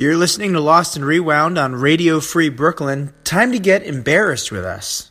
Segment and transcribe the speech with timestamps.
[0.00, 3.12] You're listening to Lost and Rewound on Radio Free Brooklyn.
[3.24, 5.10] Time to get embarrassed with us.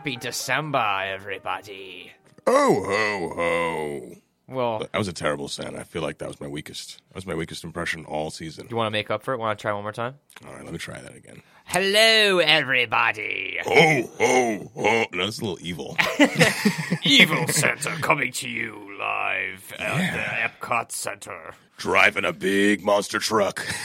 [0.00, 2.10] Happy December, everybody.
[2.46, 4.16] Oh ho ho!
[4.48, 5.76] Well, That was a terrible sound.
[5.76, 7.02] I feel like that was my weakest.
[7.10, 8.66] That was my weakest impression all season.
[8.70, 9.36] you want to make up for it?
[9.38, 10.14] Want to try one more time?
[10.46, 11.42] All right, let me try that again.
[11.66, 13.58] Hello, everybody.
[13.62, 15.04] Ho ho ho!
[15.12, 15.98] No, that's a little evil.
[17.02, 21.52] Evil Santa coming to you live at the Epcot Center.
[21.76, 23.66] Driving a big monster truck.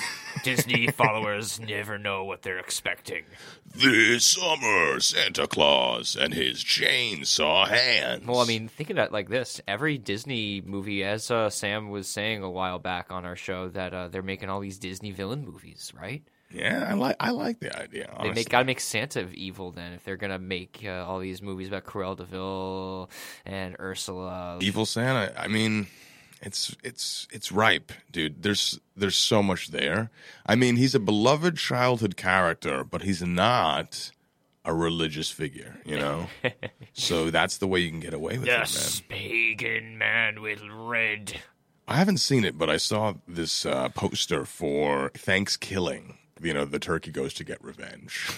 [0.46, 3.24] Disney followers never know what they're expecting.
[3.74, 8.28] this summer, Santa Claus and his chainsaw hands.
[8.28, 12.44] Well, I mean, thinking it like this, every Disney movie, as uh, Sam was saying
[12.44, 15.92] a while back on our show, that uh, they're making all these Disney villain movies,
[16.00, 16.22] right?
[16.52, 18.06] yeah, I like I like the idea.
[18.06, 18.36] They Honestly.
[18.36, 21.70] make gotta make Santa of evil then if they're gonna make uh, all these movies
[21.70, 23.10] about Cruella de Vil
[23.48, 24.60] and Ursula.
[24.62, 25.34] Evil Santa.
[25.38, 25.88] I mean,
[26.42, 28.44] it's it's it's ripe, dude.
[28.44, 30.10] There's there's so much there.
[30.46, 34.12] I mean, he's a beloved childhood character, but he's not
[34.64, 36.28] a religious figure, you know.
[36.94, 39.20] so that's the way you can get away with Yes, it, man.
[39.20, 41.40] pagan man with red.
[41.88, 46.18] I haven't seen it, but I saw this uh, poster for Thanksgiving.
[46.42, 48.30] You know, the turkey goes to get revenge.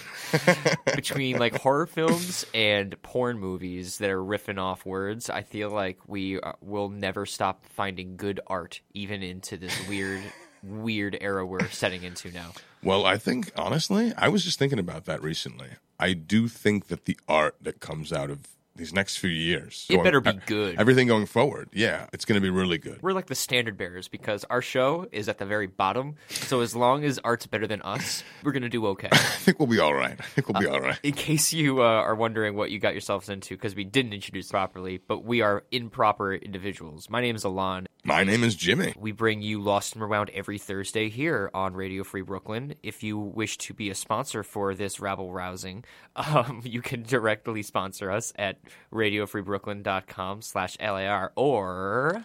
[0.94, 5.98] Between like horror films and porn movies that are riffing off words, I feel like
[6.06, 10.22] we uh, will never stop finding good art, even into this weird,
[10.62, 12.52] weird era we're setting into now.
[12.84, 15.70] Well, I think honestly, I was just thinking about that recently.
[15.98, 18.46] I do think that the art that comes out of
[18.78, 20.78] these next few years, It better be good.
[20.78, 23.00] Everything going forward, yeah, it's going to be really good.
[23.02, 26.14] We're like the standard bearers because our show is at the very bottom.
[26.28, 29.08] So as long as art's better than us, we're gonna do okay.
[29.12, 30.16] I think we'll be all right.
[30.18, 30.98] I think we'll be all right.
[31.02, 34.50] in case you uh, are wondering what you got yourselves into, because we didn't introduce
[34.50, 37.10] properly, but we are improper individuals.
[37.10, 37.86] My name is Elann.
[38.04, 38.94] My name is Jimmy.
[38.96, 42.74] We bring you Lost and Rewound every Thursday here on Radio Free Brooklyn.
[42.82, 45.84] If you wish to be a sponsor for this rabble rousing,
[46.16, 48.58] um, you can directly sponsor us at
[48.92, 52.24] radiofreebrooklyn.com slash LAR or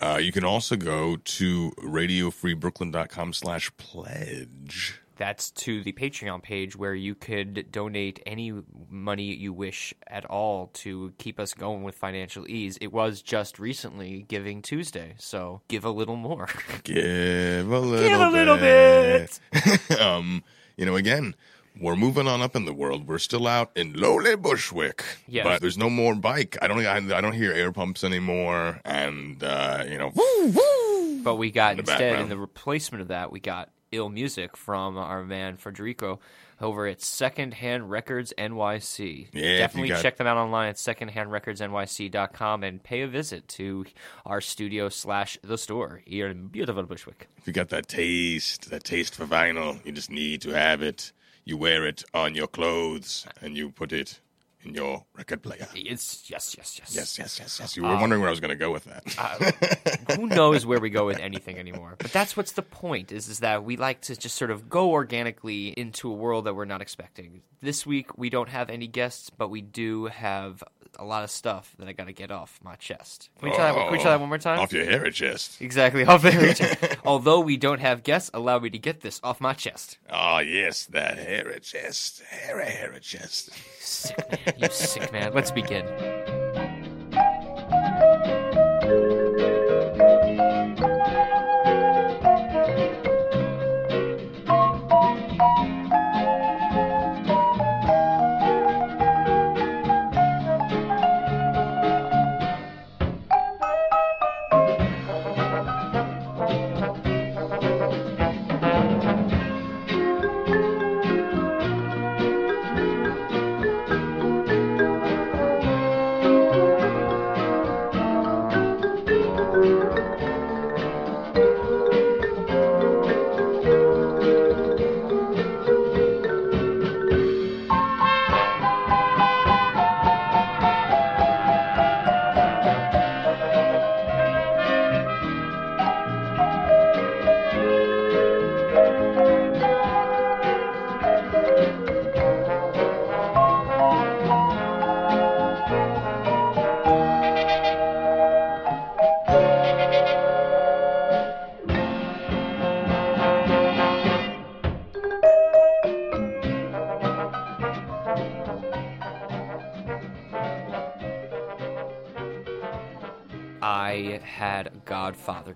[0.00, 5.00] Uh, you can also go to radiofreebrooklyn.com slash pledge.
[5.16, 8.52] that's to the Patreon page where you could donate any
[8.90, 12.76] money you wish at all to keep us going with financial ease.
[12.82, 16.48] It was just recently Giving Tuesday, so give a little more.
[16.84, 19.40] Give a little Give a little bit.
[20.00, 20.44] um,
[20.76, 21.34] you know, again,
[21.80, 23.06] we're moving on up in the world.
[23.06, 25.44] We're still out in lowly Bushwick, Yes.
[25.44, 26.56] but there's no more bike.
[26.62, 26.78] I don't.
[26.86, 31.22] I, I don't hear air pumps anymore, and uh, you know, woo woo.
[31.22, 34.96] But we got the instead in the replacement of that, we got ill music from
[34.96, 36.18] our man Federico
[36.60, 39.28] over at Secondhand Records NYC.
[39.32, 43.84] Yeah, Definitely got- check them out online at secondhandrecordsnyc.com and pay a visit to
[44.24, 47.28] our studio slash the store here in beautiful Bushwick.
[47.38, 51.12] If you got that taste, that taste for vinyl, you just need to have it.
[51.48, 54.20] You wear it on your clothes, and you put it
[54.64, 55.68] in your record player.
[55.76, 56.92] It's yes, yes, yes.
[56.92, 57.76] Yes, yes, yes, yes.
[57.76, 59.04] You were wondering where I was going to go with that.
[59.16, 61.94] Uh, Who knows where we go with anything anymore?
[61.98, 64.90] But that's what's the point is is that we like to just sort of go
[64.90, 67.42] organically into a world that we're not expecting.
[67.62, 70.64] This week we don't have any guests, but we do have
[70.98, 73.30] a lot of stuff that I got to get off my chest.
[73.38, 74.58] Can we try, that, can we try that oh, one more time?
[74.58, 75.60] Off your hairy chest.
[75.60, 76.96] Exactly, off my chest.
[77.04, 79.98] Although we don't have guests, allow me to get this off my chest.
[80.10, 82.22] Oh, yes, that hairy chest.
[82.28, 83.50] Hairy, hairy chest.
[83.80, 85.32] Sick man, you sick man.
[85.32, 86.35] Let's begin.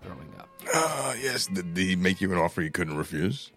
[0.03, 0.49] Growing up.
[0.75, 1.47] Ah, yes.
[1.47, 3.51] Did he make you an offer you couldn't refuse?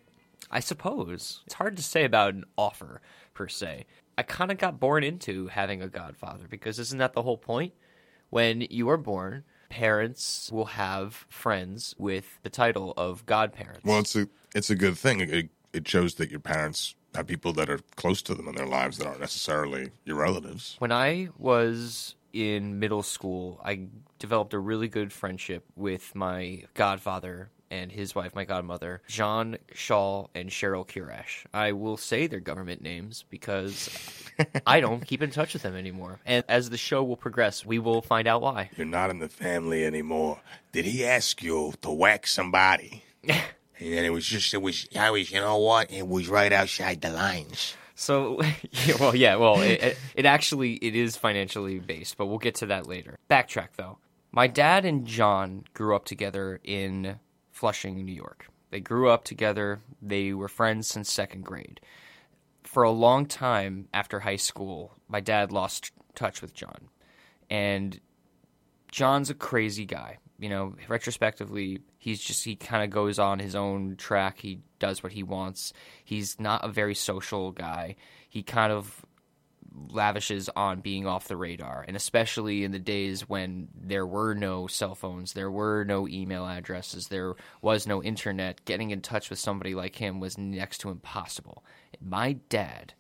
[0.52, 1.42] I suppose.
[1.46, 3.02] It's hard to say about an offer,
[3.34, 3.86] per se.
[4.18, 7.74] I kind of got born into having a godfather because isn't that the whole point?
[8.30, 13.84] When you are born, parents will have friends with the title of godparents.
[13.84, 15.22] Well, it's a it's a good thing.
[15.22, 18.68] It, it shows that your parents have people that are close to them in their
[18.68, 20.76] lives that aren't necessarily your relatives.
[20.80, 23.88] When I was in middle school, I
[24.20, 30.28] developed a really good friendship with my godfather and his wife, my godmother, John Shaw
[30.36, 31.46] and Cheryl Kirash.
[31.54, 33.90] I will say their government names because
[34.68, 36.20] I don't keep in touch with them anymore.
[36.26, 38.70] And as the show will progress, we will find out why.
[38.78, 40.42] You're not in the family anymore.
[40.72, 43.04] Did he ask you to whack somebody?
[43.80, 45.92] And it was just, it was, I was, you know what?
[45.92, 47.76] It was right outside the lines.
[47.96, 48.40] So,
[49.00, 52.88] well, yeah, well, it, it actually it is financially based, but we'll get to that
[52.88, 53.18] later.
[53.30, 53.98] Backtrack though.
[54.32, 57.20] My dad and John grew up together in
[57.52, 58.48] Flushing, New York.
[58.72, 59.82] They grew up together.
[60.02, 61.80] They were friends since second grade.
[62.64, 66.90] For a long time after high school, my dad lost touch with John,
[67.50, 68.00] and
[68.92, 70.18] John's a crazy guy.
[70.40, 74.40] You know, retrospectively, he's just he kind of goes on his own track.
[74.40, 75.74] He does what he wants.
[76.04, 77.96] He's not a very social guy.
[78.28, 79.06] He kind of
[79.90, 84.68] lavishes on being off the radar, and especially in the days when there were no
[84.68, 89.40] cell phones, there were no email addresses, there was no internet, getting in touch with
[89.40, 91.64] somebody like him was next to impossible.
[92.00, 92.94] My dad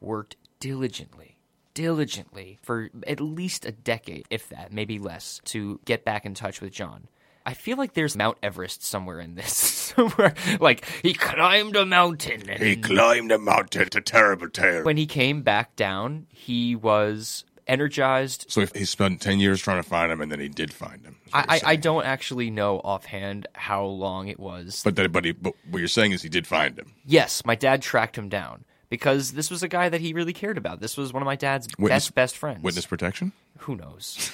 [0.00, 1.35] worked diligently,
[1.76, 6.62] diligently for at least a decade, if that, maybe less, to get back in touch
[6.62, 7.06] with John.
[7.44, 9.52] I feel like there's Mount Everest somewhere in this.
[9.96, 13.82] somewhere like he climbed a mountain and He climbed a mountain.
[13.82, 14.84] It's a terrible tale.
[14.84, 18.46] when he came back down, he was energized.
[18.48, 21.04] So if he spent ten years trying to find him, and then he did find
[21.04, 21.16] him.
[21.34, 24.80] I, I, I don't actually know offhand how long it was.
[24.82, 26.94] But that, but, he, but what you're saying is he did find him.
[27.04, 30.58] yes, my dad tracked him down because this was a guy that he really cared
[30.58, 30.80] about.
[30.80, 32.62] This was one of my dad's Witness- best best friends.
[32.62, 33.32] Witness protection.
[33.60, 34.30] Who knows?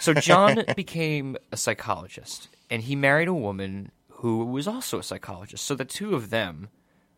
[0.00, 5.64] so John became a psychologist, and he married a woman who was also a psychologist.
[5.64, 6.68] So the two of them,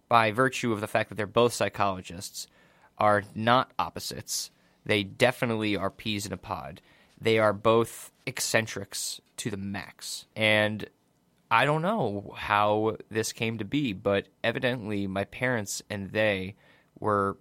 [0.08, 2.46] by virtue of the fact that they're both psychologists,
[2.98, 4.50] are not opposites.
[4.84, 6.80] They definitely are peas in a pod.
[7.20, 10.26] They are both eccentrics to the max.
[10.34, 10.86] And
[11.50, 16.54] I don't know how this came to be, but evidently my parents and they
[16.98, 17.36] were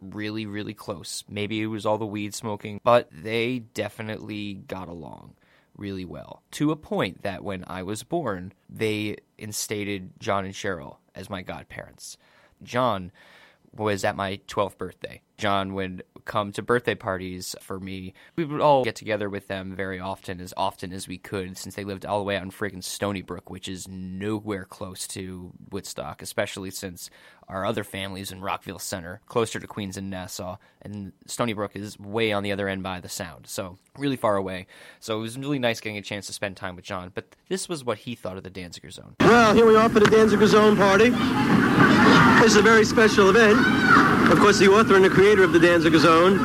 [0.00, 1.24] really, really close.
[1.28, 5.34] Maybe it was all the weed smoking, but they definitely got along
[5.76, 10.96] really well to a point that when I was born, they instated John and Cheryl
[11.14, 12.16] as my godparents.
[12.62, 13.12] John
[13.74, 15.22] was at my 12th birthday.
[15.38, 18.14] John would come to birthday parties for me.
[18.36, 21.74] We would all get together with them very often, as often as we could, since
[21.74, 25.52] they lived all the way out in freaking Stony Brook, which is nowhere close to
[25.70, 27.10] Woodstock, especially since
[27.48, 31.98] our other families in Rockville Centre, closer to Queens and Nassau, and Stony Brook is
[31.98, 34.66] way on the other end by the Sound, so really far away.
[34.98, 37.68] So it was really nice getting a chance to spend time with John, but this
[37.68, 39.14] was what he thought of the Danziger Zone.
[39.20, 41.10] Well, here we are for the Danziger Zone party.
[42.40, 43.58] This is a very special event.
[44.30, 46.38] Of course, the author and the creator of the Danziger Zone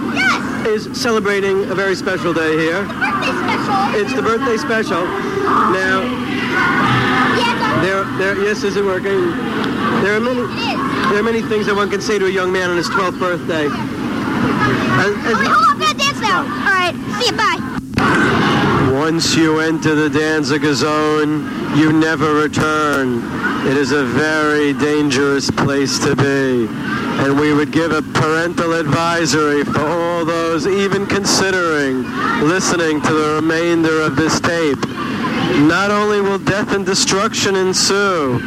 [0.67, 2.81] is celebrating a very special day here.
[2.81, 4.01] the Birthday special.
[4.01, 5.03] It's the birthday special.
[5.05, 6.01] Now,
[7.38, 9.31] Yes, there, there, yes, is it working?
[10.01, 10.41] There are many,
[11.11, 13.19] there are many things that one can say to a young man on his 12th
[13.19, 13.67] birthday.
[13.67, 16.39] As- as- Wait, hold on, I'm gonna dance now.
[16.41, 17.59] All right, see you, bye.
[19.21, 23.21] Once you enter the Danziger Zone, you never return.
[23.67, 26.65] It is a very dangerous place to be.
[27.21, 32.01] And we would give a parental advisory for all those even considering
[32.47, 34.83] listening to the remainder of this tape.
[35.67, 38.39] Not only will death and destruction ensue,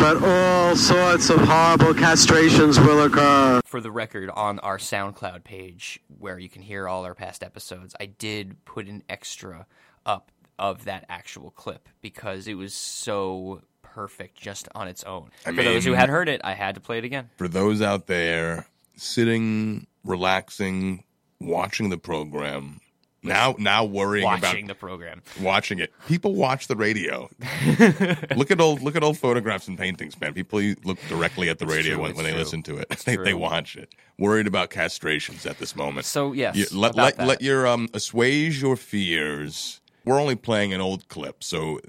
[0.00, 3.60] but all sorts of horrible castrations will occur.
[3.64, 7.94] for the record, on our SoundCloud page where you can hear all our past episodes,
[8.00, 9.66] I did put an extra
[10.06, 15.30] up of that actual clip because it was so perfect just on its own.
[15.44, 17.28] I For those who had heard it, I had to play it again.
[17.36, 21.04] For those out there sitting, relaxing,
[21.40, 22.80] watching the program,
[23.22, 25.22] now now worrying Watching about the program.
[25.40, 25.92] watching it.
[26.06, 27.28] People watch the radio.
[28.36, 30.32] look at old look at old photographs and paintings, man.
[30.32, 32.86] People look directly at the radio true, when, when they listen to it.
[33.04, 33.94] They, they watch it.
[34.18, 36.06] Worried about castrations at this moment.
[36.06, 39.80] So, yes, You- let let, let your um assuage your fears.
[40.06, 41.80] We're only playing an old clip, so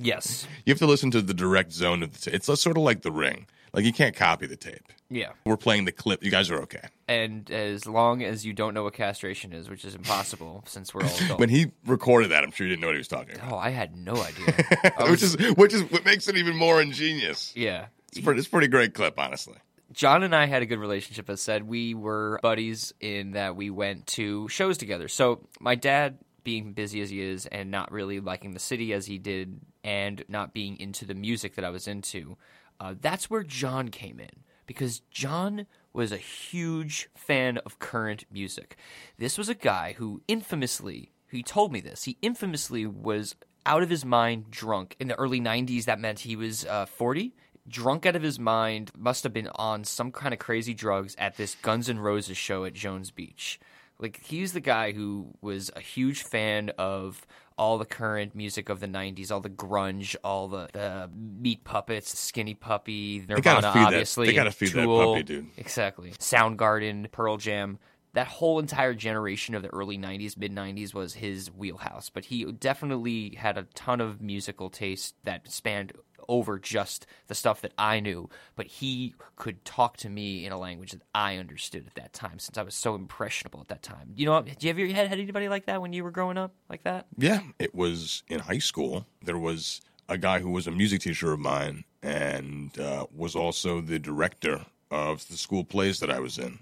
[0.00, 0.46] Yes.
[0.64, 2.30] you have to listen to the direct zone of the.
[2.30, 3.46] T- it's sort of like the ring.
[3.72, 4.82] Like you can't copy the tape.
[5.10, 5.30] Yeah.
[5.44, 6.24] We're playing the clip.
[6.24, 6.82] You guys are okay.
[7.06, 11.02] And as long as you don't know what castration is, which is impossible since we're
[11.02, 11.38] all adults.
[11.40, 13.52] When he recorded that, I'm sure he didn't know what he was talking about.
[13.52, 14.92] oh, I had no idea.
[14.98, 17.52] I which was- is which is what makes it even more ingenious.
[17.56, 17.86] yeah.
[18.12, 19.54] It's pretty, it's pretty great clip, honestly.
[19.92, 21.30] John and I had a good relationship.
[21.30, 25.06] As said, we were buddies in that we went to shows together.
[25.06, 29.06] So my dad, being busy as he is, and not really liking the city as
[29.06, 32.36] he did, and not being into the music that I was into,
[32.78, 34.44] uh, that's where John came in.
[34.66, 38.76] Because John was a huge fan of current music.
[39.18, 43.34] This was a guy who infamously, he told me this, he infamously was
[43.66, 44.94] out of his mind drunk.
[45.00, 47.34] In the early 90s that meant he was uh, 40
[47.68, 51.36] drunk out of his mind must have been on some kind of crazy drugs at
[51.36, 53.60] this guns n' roses show at jones beach
[54.00, 57.24] like he's the guy who was a huge fan of
[57.58, 62.18] all the current music of the 90s all the grunge all the, the meat puppets
[62.18, 65.46] skinny puppy nirvana that- obviously they gotta feed that Tool, puppy, dude.
[65.58, 66.12] exactly.
[66.12, 67.78] Soundgarden pearl jam.
[68.14, 72.44] That whole entire generation of the early 90s mid 90s was his wheelhouse but he
[72.50, 75.92] definitely had a ton of musical taste that spanned
[76.30, 80.58] over just the stuff that I knew, but he could talk to me in a
[80.58, 84.12] language that I understood at that time since I was so impressionable at that time.
[84.14, 86.54] You know, do you ever had, had anybody like that when you were growing up
[86.68, 87.06] like that?
[87.18, 89.06] Yeah, it was in high school.
[89.22, 93.80] There was a guy who was a music teacher of mine and uh, was also
[93.80, 96.60] the director of the school plays that I was in.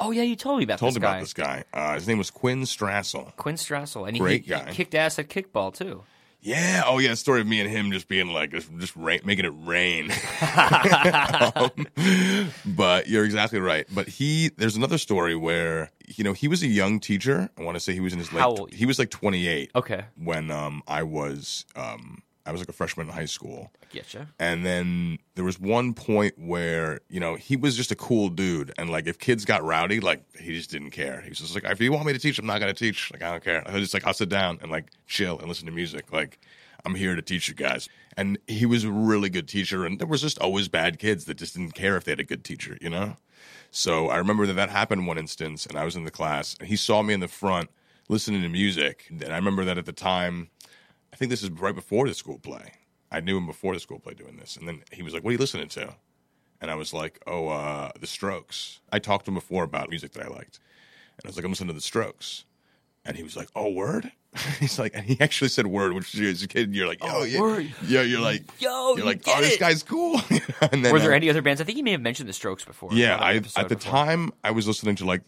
[0.00, 1.08] Oh yeah, you told me about Told this guy.
[1.10, 1.64] about this guy.
[1.72, 3.34] Uh, his name was Quinn Strassel.
[3.36, 4.70] Quinn Strassel, and he, Great he guy.
[4.72, 6.02] kicked ass at kickball too.
[6.42, 6.82] Yeah.
[6.86, 7.14] Oh, yeah.
[7.14, 10.10] Story of me and him just being like, just, rain, making it rain.
[11.60, 11.86] Um,
[12.64, 13.86] but you're exactly right.
[13.92, 17.50] But he, there's another story where, you know, he was a young teacher.
[17.58, 18.72] I want to say he was in his late, How old?
[18.72, 23.06] he was like 28 Okay, when um, I was, um, I was like a freshman
[23.06, 23.70] in high school.
[23.94, 24.26] getcha.
[24.40, 28.72] And then there was one point where, you know, he was just a cool dude.
[28.76, 31.20] And like, if kids got rowdy, like, he just didn't care.
[31.20, 33.12] He was just like, if you want me to teach, I'm not going to teach.
[33.12, 33.62] Like, I don't care.
[33.64, 36.12] I was just like, I'll sit down and like chill and listen to music.
[36.12, 36.40] Like,
[36.84, 37.88] I'm here to teach you guys.
[38.16, 39.86] And he was a really good teacher.
[39.86, 42.24] And there was just always bad kids that just didn't care if they had a
[42.24, 43.16] good teacher, you know?
[43.70, 46.68] So I remember that that happened one instance, and I was in the class, and
[46.68, 47.70] he saw me in the front
[48.08, 49.06] listening to music.
[49.08, 50.48] And I remember that at the time,
[51.12, 52.72] I think this is right before the school play.
[53.10, 54.56] I knew him before the school play doing this.
[54.56, 55.94] And then he was like, What are you listening to?
[56.60, 58.80] And I was like, Oh, uh, The Strokes.
[58.92, 60.60] I talked to him before about music that I liked.
[61.16, 62.44] And I was like, I'm listening to The Strokes.
[63.04, 64.12] And he was like, Oh, word?
[64.60, 67.40] He's like, and he actually said word, which as a kid, you're like, Oh, yeah.
[67.40, 67.74] word.
[67.84, 70.20] Yeah, you're like, Yo, you're you like, get Oh, this guy's cool.
[70.70, 71.60] and then, Were there uh, any other bands?
[71.60, 72.90] I think you may have mentioned the Strokes before.
[72.92, 73.90] yeah, I, episode at the before.
[73.92, 75.22] time, I was listening to like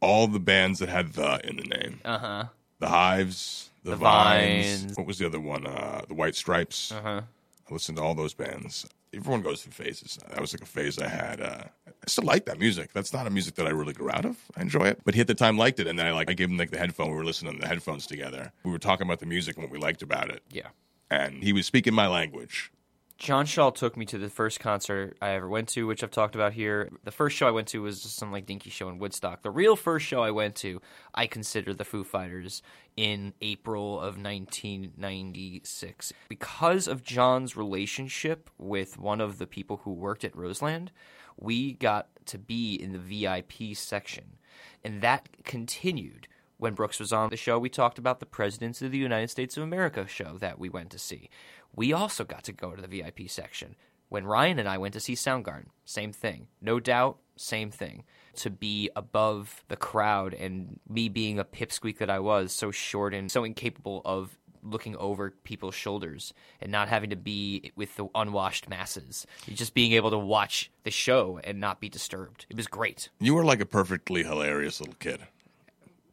[0.00, 2.00] all the bands that had the in the name.
[2.04, 2.44] Uh huh.
[2.78, 4.82] The Hives, the, The Vines.
[4.82, 4.96] Vines.
[4.98, 5.66] What was the other one?
[5.66, 6.92] Uh, the White Stripes.
[6.92, 7.20] Uh huh.
[7.68, 8.86] I listened to all those bands.
[9.14, 10.18] Everyone goes through phases.
[10.28, 11.40] That was like a phase I had.
[11.40, 12.92] Uh, I still like that music.
[12.92, 14.36] That's not a music that I really grew out of.
[14.56, 16.34] I enjoy it, but he at the time liked it, and then I like I
[16.34, 17.10] gave him like the headphone.
[17.10, 18.52] We were listening to the headphones together.
[18.64, 20.68] We were talking about the music and what we liked about it, Yeah.
[21.10, 22.70] and he was speaking my language.
[23.18, 26.34] John Shaw took me to the first concert I ever went to, which I've talked
[26.34, 26.90] about here.
[27.04, 29.42] The first show I went to was just some like dinky show in Woodstock.
[29.42, 30.82] The real first show I went to,
[31.14, 32.62] I consider the Foo Fighters
[32.94, 36.12] in April of 1996.
[36.28, 40.92] Because of John's relationship with one of the people who worked at Roseland,
[41.38, 44.36] we got to be in the VIP section.
[44.84, 48.90] And that continued when Brooks was on the show, we talked about the Presidents of
[48.90, 51.28] the United States of America show that we went to see.
[51.74, 53.76] We also got to go to the VIP section.
[54.08, 56.46] When Ryan and I went to see Soundgarden, same thing.
[56.60, 58.04] No doubt, same thing.
[58.36, 63.14] To be above the crowd and me being a pipsqueak that I was, so short
[63.14, 68.08] and so incapable of looking over people's shoulders and not having to be with the
[68.14, 69.26] unwashed masses.
[69.48, 72.46] Just being able to watch the show and not be disturbed.
[72.48, 73.08] It was great.
[73.20, 75.20] You were like a perfectly hilarious little kid.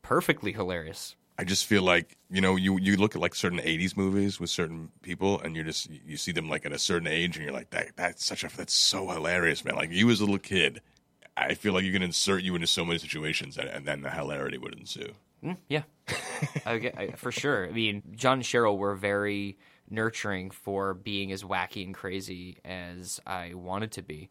[0.02, 1.16] Perfectly hilarious.
[1.38, 4.50] I just feel like you know you you look at like certain '80s movies with
[4.50, 7.54] certain people, and you're just you see them like at a certain age, and you're
[7.54, 9.76] like that that's such a that's so hilarious, man.
[9.76, 10.82] Like you as a little kid,
[11.36, 14.12] I feel like you can insert you into so many situations, and, and then the
[14.12, 15.12] hilarity would ensue.
[15.44, 15.84] Mm, yeah,
[16.66, 17.68] I I, for sure.
[17.68, 19.58] I mean, John and Cheryl were very
[19.90, 24.30] nurturing for being as wacky and crazy as I wanted to be.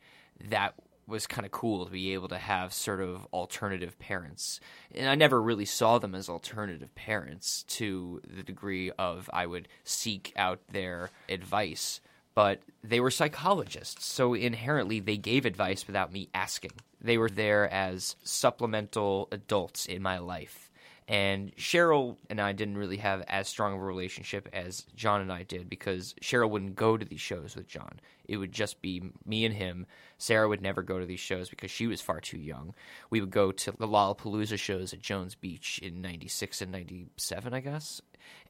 [0.48, 0.74] That
[1.06, 4.60] was kind of cool to be able to have sort of alternative parents.
[4.94, 9.68] And I never really saw them as alternative parents to the degree of I would
[9.84, 12.00] seek out their advice.
[12.34, 16.72] But they were psychologists, so inherently they gave advice without me asking.
[17.00, 20.70] They were there as supplemental adults in my life
[21.08, 25.32] And Cheryl and I didn't really have as strong of a relationship as John and
[25.32, 28.00] I did because Cheryl wouldn't go to these shows with John.
[28.24, 29.86] It would just be me and him.
[30.18, 32.74] Sarah would never go to these shows because she was far too young.
[33.10, 37.60] We would go to the Lollapalooza shows at Jones Beach in 96 and 97, I
[37.60, 38.00] guess.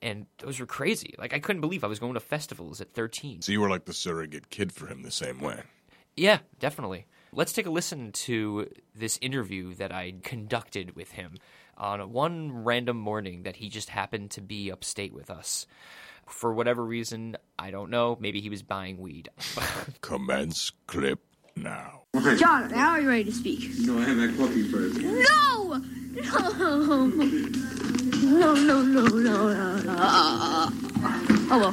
[0.03, 1.15] And those were crazy.
[1.19, 3.41] Like, I couldn't believe I was going to festivals at 13.
[3.41, 5.63] So you were like the surrogate kid for him the same way.
[6.17, 7.07] Yeah, definitely.
[7.33, 11.39] Let's take a listen to this interview that I conducted with him
[11.83, 15.67] on one random morning that he just happened to be upstate with us.
[16.29, 18.17] For whatever reason, I don't know.
[18.21, 19.29] Maybe he was buying weed.
[20.01, 21.19] Commence clip
[21.57, 22.03] now.
[22.37, 23.69] John, now are you ready to speak?
[23.81, 25.01] No, I have that coffee first.
[25.01, 25.83] No!
[26.13, 27.07] No!
[28.23, 29.97] No, no, no, no, no.
[31.51, 31.73] Oh, well.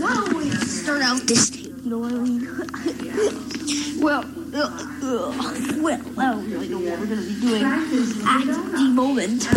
[0.00, 1.72] Why don't we start out this tape?
[1.84, 4.00] You know what I mean?
[4.02, 9.48] well, well, I don't really know what we're going to be doing at the moment.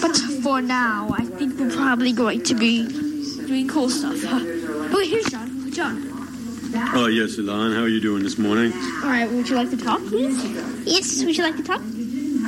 [0.00, 2.88] But for now, I think we're probably going to be
[3.46, 4.16] doing cool stuff.
[4.24, 5.70] Oh, here's John.
[5.70, 6.02] John.
[6.94, 7.72] Oh, yes, Elann.
[7.74, 8.72] How are you doing this morning?
[9.02, 10.44] All right, would you like to talk, please?
[10.84, 11.80] Yes, would you like to talk?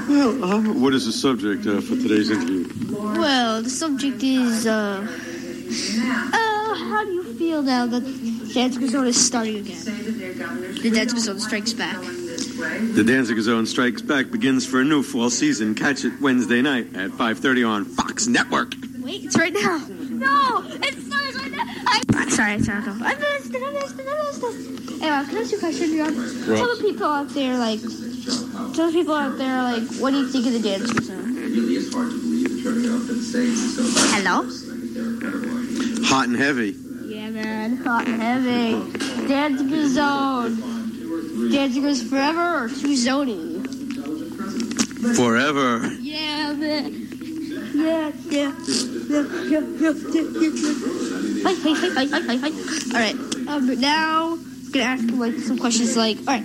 [0.08, 2.66] Well, uh, what is the subject uh, for today's interview?
[2.90, 5.06] Well, the subject is, uh,
[6.32, 6.49] uh,
[6.88, 9.84] how do you feel now that Danziger Zone is starting again?
[9.84, 11.96] The Danziger Zone strikes back.
[12.00, 15.74] The Danziger Zone Strikes Back begins for a new fall season.
[15.74, 18.74] Catch it Wednesday night at 5.30 on Fox Network.
[19.00, 19.78] Wait, it's right now.
[19.88, 21.64] No, it starts right now.
[21.86, 22.82] I, I'm sorry, I'm sorry.
[22.84, 25.02] I missed it, I missed it, I missed it.
[25.02, 26.14] Anyway, can I ask you a question, John?
[26.56, 30.28] Tell the people out there, like, tell the people out there, like, what do you
[30.28, 31.38] think of the Danziger Zone?
[31.38, 33.82] It really is hard to believe in turning off and saying so.
[34.16, 34.44] Hello?
[36.10, 36.74] Hot and heavy.
[37.04, 38.74] Yeah, man, hot and heavy.
[39.28, 40.56] Danziger Zone.
[41.52, 43.64] Danziger's forever or too zony?
[45.14, 45.86] Forever.
[46.00, 47.06] Yeah, man.
[47.72, 48.52] Yeah, yeah,
[49.08, 50.22] yeah, yeah, yeah, yeah.
[51.44, 52.50] Hi, hi, hi, hi, hi, hi.
[52.90, 53.48] All right.
[53.48, 55.96] Um, but now I'm gonna ask like some questions.
[55.96, 56.42] Like, all right.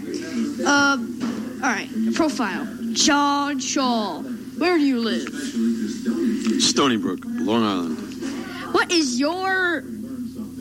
[0.64, 1.90] Um, all right.
[2.14, 2.68] Profile.
[2.94, 4.22] John Shaw.
[4.22, 6.62] Where do you live?
[6.62, 8.05] Stony Brook, Long Island.
[8.76, 9.86] What is your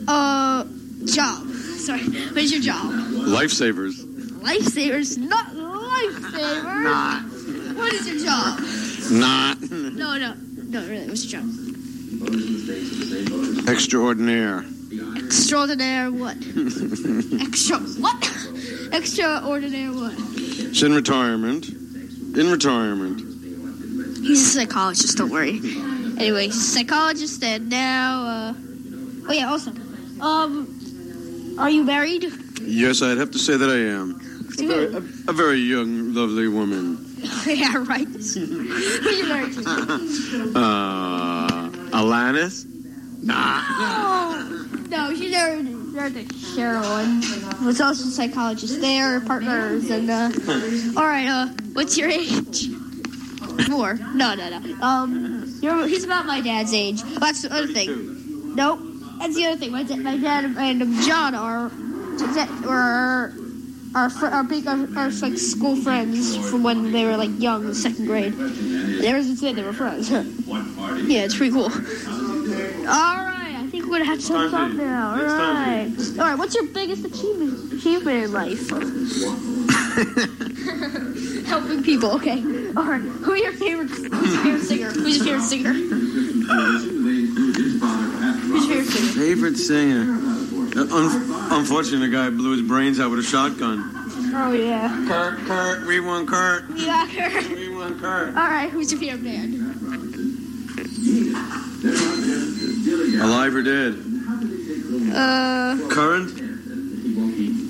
[0.07, 0.63] uh
[1.03, 1.47] job?
[1.83, 1.99] Sorry.
[1.99, 2.85] What is your job?
[2.93, 3.95] Lifesavers.
[4.39, 6.83] Lifesavers, not lifesavers.
[6.83, 7.23] Not.
[7.75, 8.59] What is your job?
[9.11, 9.59] Not.
[9.69, 10.87] No, no, no.
[10.87, 11.49] Really, what's your job?
[13.67, 14.63] Extraordinaire.
[15.17, 16.37] Extraordinaire what?
[17.41, 18.31] Extra what?
[18.93, 20.13] Extraordinaire what?
[20.37, 21.67] It's in retirement.
[21.67, 23.19] In retirement.
[24.21, 25.17] He's a psychologist.
[25.17, 25.59] Don't worry.
[26.17, 28.25] Anyway, psychologist, and now.
[28.25, 28.53] Uh,
[29.29, 29.49] oh yeah.
[29.49, 29.71] Also,
[30.21, 32.25] um, are you married?
[32.61, 34.21] Yes, I'd have to say that I am.
[34.57, 34.97] A very, a,
[35.29, 37.05] a very young, lovely woman.
[37.45, 38.07] yeah, right.
[38.35, 39.61] Who are you married to?
[40.55, 42.65] Uh, Alanis?
[43.23, 43.61] Nah.
[43.67, 48.79] Oh, no, she's married, married to Cheryl, and was also a psychologist.
[48.79, 50.29] They are partners, and uh,
[50.97, 51.27] all right.
[51.27, 52.67] Uh, what's your age?
[53.67, 53.95] Four.
[54.13, 54.81] No, no, no.
[54.81, 57.01] Um, you're, he's about my dad's age.
[57.03, 58.55] Oh, that's the other thing.
[58.55, 58.79] Nope.
[59.19, 59.71] That's the other thing.
[59.71, 61.71] My, da- my dad and John are
[62.67, 63.33] are
[63.95, 64.75] are, fr- are big are
[65.09, 68.33] like school friends from when they were like young, second grade.
[68.33, 70.09] Ever since then, they were friends.
[70.11, 71.63] yeah, it's pretty cool.
[71.63, 75.11] All right, I think we're gonna have to about now.
[75.11, 75.91] All right.
[76.19, 76.37] All right.
[76.37, 79.64] What's your biggest achievement achievement in life?
[81.45, 82.11] Helping people.
[82.15, 82.41] Okay.
[82.75, 83.01] All right.
[83.01, 83.87] Who are your favorite?
[83.89, 84.91] Who's your favorite singer?
[84.91, 85.73] Who's your favorite singer?
[88.53, 89.13] Who's your favorite singer?
[89.25, 90.17] Favorite singer?
[90.75, 93.91] Uh, un- unfortunately, the guy blew his brains out with a shotgun.
[94.37, 94.89] Oh yeah.
[95.07, 96.65] Kurt, Kurt, we won Kurt.
[96.75, 97.07] Yeah.
[97.47, 98.29] All We won Kurt.
[98.35, 99.53] All right, Who's your favorite band?
[103.21, 103.95] Alive or dead?
[105.15, 106.31] Uh, Current?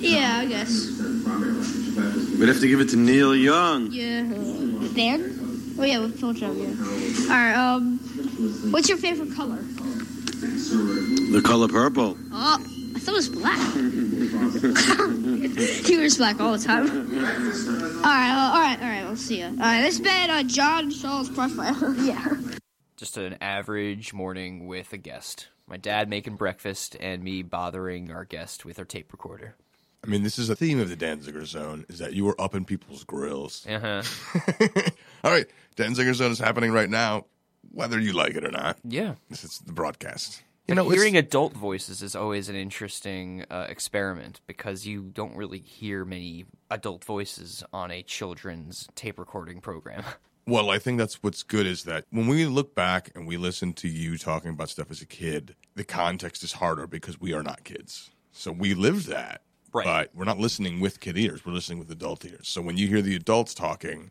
[0.00, 0.90] yeah, I guess.
[2.38, 3.90] We'd have to give it to Neil Young.
[3.90, 4.22] Yeah.
[4.22, 5.76] The band?
[5.78, 6.58] Oh yeah, with Phil Jones.
[6.58, 7.24] Yeah.
[7.24, 7.54] All right.
[7.54, 7.98] Um,
[8.70, 9.56] what's your favorite color?
[9.56, 12.16] The color purple.
[12.32, 12.58] Oh,
[12.94, 13.58] I thought it was black.
[15.86, 16.86] he wears black all the time.
[16.88, 19.04] All right, well, all right, all right.
[19.04, 19.46] We'll see you.
[19.46, 21.94] All right, this been uh, John Shaw's profile.
[21.98, 22.26] yeah.
[22.96, 25.48] just an average morning with a guest.
[25.66, 29.56] My dad making breakfast and me bothering our guest with our tape recorder.
[30.06, 32.54] I mean, this is a theme of the Danziger Zone: is that you were up
[32.54, 33.66] in people's grills.
[33.68, 34.02] Uh huh.
[35.24, 37.26] All right, Danziger Zone is happening right now,
[37.72, 38.78] whether you like it or not.
[38.84, 39.14] Yeah.
[39.28, 40.42] This is the broadcast.
[40.68, 45.10] You know, know, it's- hearing adult voices is always an interesting uh, experiment because you
[45.12, 50.02] don't really hear many adult voices on a children's tape recording program.
[50.48, 53.72] Well, I think that's what's good is that when we look back and we listen
[53.72, 57.42] to you talking about stuff as a kid, the context is harder because we are
[57.42, 58.10] not kids.
[58.30, 59.40] So we lived that.
[59.72, 59.84] Right.
[59.84, 62.48] But we're not listening with kid ears, we're listening with adult ears.
[62.48, 64.10] So when you hear the adults talking,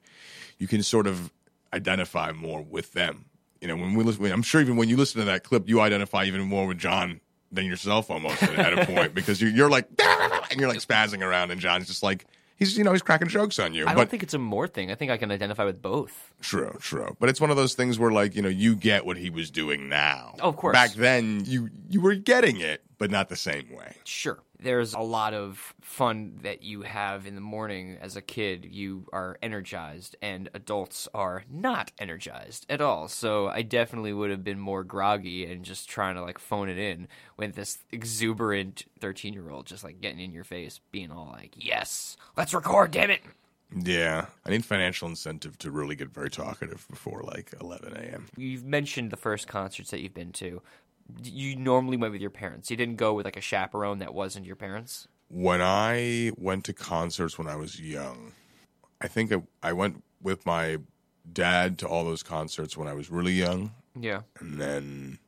[0.57, 1.31] you can sort of
[1.73, 3.25] identify more with them.
[3.61, 5.81] You know, when we listen, I'm sure even when you listen to that clip, you
[5.81, 7.19] identify even more with John
[7.51, 9.87] than yourself almost at a point because you're, you're like,
[10.51, 12.25] and you're like spazzing around, and John's just like,
[12.57, 13.83] he's, you know, he's cracking jokes on you.
[13.83, 14.91] I but don't think it's a more thing.
[14.91, 16.33] I think I can identify with both.
[16.41, 17.15] True, true.
[17.19, 19.51] But it's one of those things where like, you know, you get what he was
[19.51, 20.35] doing now.
[20.41, 20.73] Oh, of course.
[20.73, 23.95] Back then you you were getting it, but not the same way.
[24.03, 24.39] Sure.
[24.59, 28.67] There's a lot of fun that you have in the morning as a kid.
[28.71, 33.07] You are energized, and adults are not energized at all.
[33.07, 36.77] So I definitely would have been more groggy and just trying to like phone it
[36.77, 41.29] in with this exuberant 13 year old just like getting in your face, being all
[41.31, 43.21] like, yes, let's record, damn it.
[43.75, 44.27] Yeah.
[44.45, 48.27] I need financial incentive to really get very talkative before like eleven AM.
[48.37, 50.61] You've mentioned the first concerts that you've been to.
[51.23, 52.71] You normally went with your parents.
[52.71, 55.07] You didn't go with like a chaperone that wasn't your parents.
[55.29, 58.33] When I went to concerts when I was young,
[59.01, 60.77] I think I, I went with my
[61.31, 63.71] dad to all those concerts when I was really young.
[63.99, 64.21] Yeah.
[64.39, 65.19] And then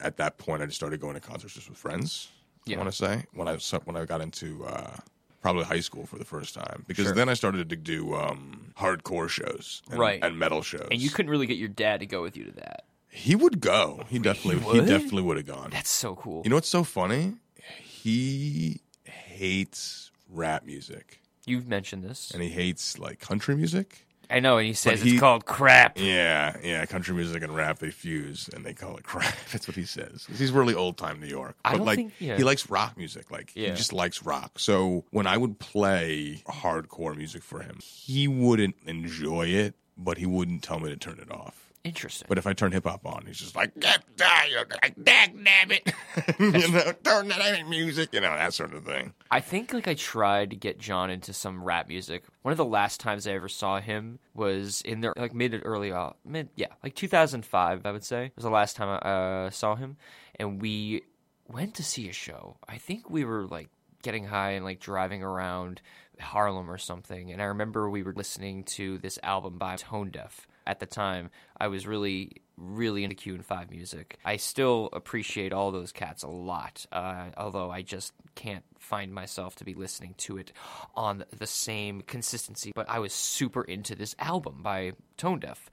[0.00, 2.28] at that point, I just started going to concerts just with friends.
[2.66, 2.76] Yeah.
[2.76, 4.96] I want to say when I when I got into uh,
[5.40, 7.14] probably high school for the first time because Sure.
[7.14, 10.22] then I started to do um, hardcore shows and, Right.
[10.22, 10.88] and metal shows.
[10.90, 12.84] And you couldn't really get your dad to go with you to that.
[13.10, 14.04] He would go.
[14.08, 14.88] He definitely he, would?
[14.88, 15.70] definitely would have gone.
[15.70, 16.42] That's so cool.
[16.44, 17.34] You know what's so funny?
[17.82, 22.30] He hates rap music You've mentioned this.
[22.30, 24.06] and he hates like country music.
[24.32, 25.98] I know, and he says he- it's called crap.
[25.98, 29.34] Yeah, yeah, country music and rap they fuse and they call it crap.
[29.52, 30.24] That's what he says.
[30.38, 31.56] He's really old time New York.
[31.64, 32.36] I But don't like think- yeah.
[32.36, 33.30] he likes rock music.
[33.32, 33.70] Like Yeah.
[33.70, 34.60] he just likes rock.
[34.60, 40.26] So when I would play hardcore music for him, he wouldn't enjoy it, but he
[40.26, 41.69] wouldn't tell me to turn it off.
[41.82, 42.26] Interesting.
[42.28, 45.70] But if I turn hip hop on, he's just like, get tired, like, dag damn
[45.70, 45.92] it.
[46.38, 49.14] you know, turn that ain't music, you know, that sort of thing.
[49.30, 52.24] I think like I tried to get John into some rap music.
[52.42, 55.90] One of the last times I ever saw him was in the like mid early
[55.90, 59.08] uh, mid yeah like 2005 I would say was the last time I
[59.46, 59.96] uh, saw him,
[60.38, 61.02] and we
[61.48, 62.58] went to see a show.
[62.68, 63.68] I think we were like
[64.02, 65.80] getting high and like driving around
[66.20, 67.32] Harlem or something.
[67.32, 70.46] And I remember we were listening to this album by Tone Deaf.
[70.70, 74.20] At the time, I was really, really into Q and Five music.
[74.24, 79.56] I still appreciate all those cats a lot, uh, although I just can't find myself
[79.56, 80.52] to be listening to it
[80.94, 82.70] on the same consistency.
[82.72, 85.72] But I was super into this album by Tone Deaf,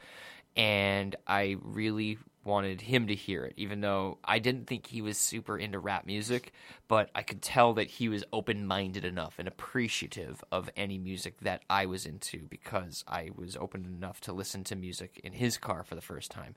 [0.55, 5.17] and I really wanted him to hear it, even though I didn't think he was
[5.17, 6.53] super into rap music,
[6.87, 11.41] but I could tell that he was open minded enough and appreciative of any music
[11.41, 15.57] that I was into because I was open enough to listen to music in his
[15.57, 16.55] car for the first time.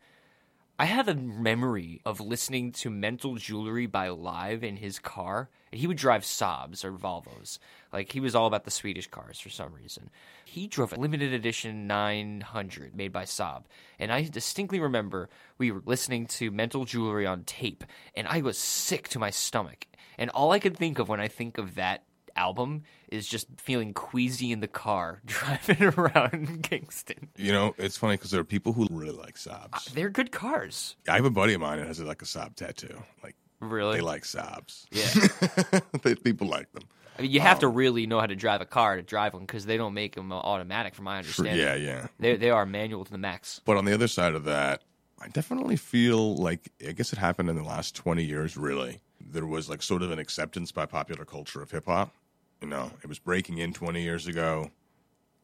[0.80, 5.50] I have a memory of listening to Mental Jewelry by Live in his car.
[5.72, 7.58] He would drive Saabs or Volvos.
[7.92, 10.08] Like, he was all about the Swedish cars for some reason.
[10.42, 13.64] He drove a limited edition 900 made by Saab.
[13.98, 17.84] And I distinctly remember we were listening to Mental Jewelry on tape,
[18.16, 19.86] and I was sick to my stomach.
[20.16, 22.04] And all I could think of when I think of that
[22.36, 27.28] album is just feeling queasy in the car driving around Kingston.
[27.36, 29.86] You know, it's funny because there are people who really like uh, Saabs.
[29.92, 30.96] They're good cars.
[31.08, 33.02] I have a buddy of mine that has like a Saab tattoo.
[33.22, 33.96] Like, Really?
[33.96, 34.86] they like Saabs.
[34.90, 35.80] Yeah.
[36.02, 36.84] they, people like them.
[37.18, 39.34] I mean, you have to um, really know how to drive a car to drive
[39.34, 41.58] one because they don't make them uh, automatic, from my understanding.
[41.58, 42.06] yeah, yeah.
[42.18, 43.60] They they are manual to the max.
[43.66, 44.82] But on the other side of that,
[45.20, 48.56] I definitely feel like I guess it happened in the last twenty years.
[48.56, 52.14] Really, there was like sort of an acceptance by popular culture of hip hop.
[52.61, 54.70] You know, it was breaking in twenty years ago.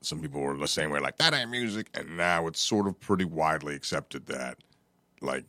[0.02, 3.00] Some people were the same way, like that ain't music, and now it's sort of
[3.00, 4.58] pretty widely accepted that,
[5.20, 5.44] like,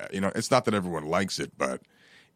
[0.00, 1.82] uh, you know, it's not that everyone likes it, but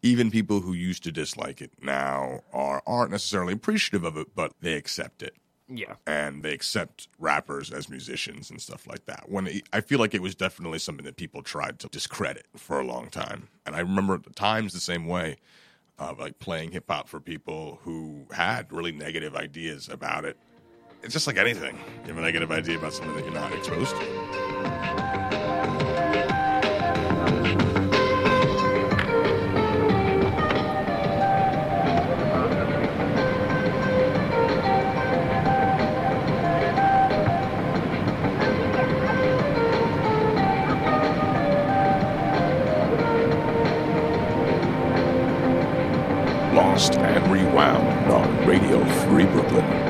[0.03, 4.53] even people who used to dislike it now are aren't necessarily appreciative of it, but
[4.61, 5.35] they accept it
[5.69, 5.95] Yeah.
[6.07, 9.31] and they accept rappers as musicians and stuff like that.
[9.31, 12.81] When it, I feel like it was definitely something that people tried to discredit for
[12.81, 15.37] a long time, and I remember at the times the same way,
[15.99, 20.37] of like playing hip hop for people who had really negative ideas about it.
[21.03, 21.79] It's just like anything.
[22.03, 25.04] You have a negative idea about something that you're not exposed to.
[49.35, 49.84] はい。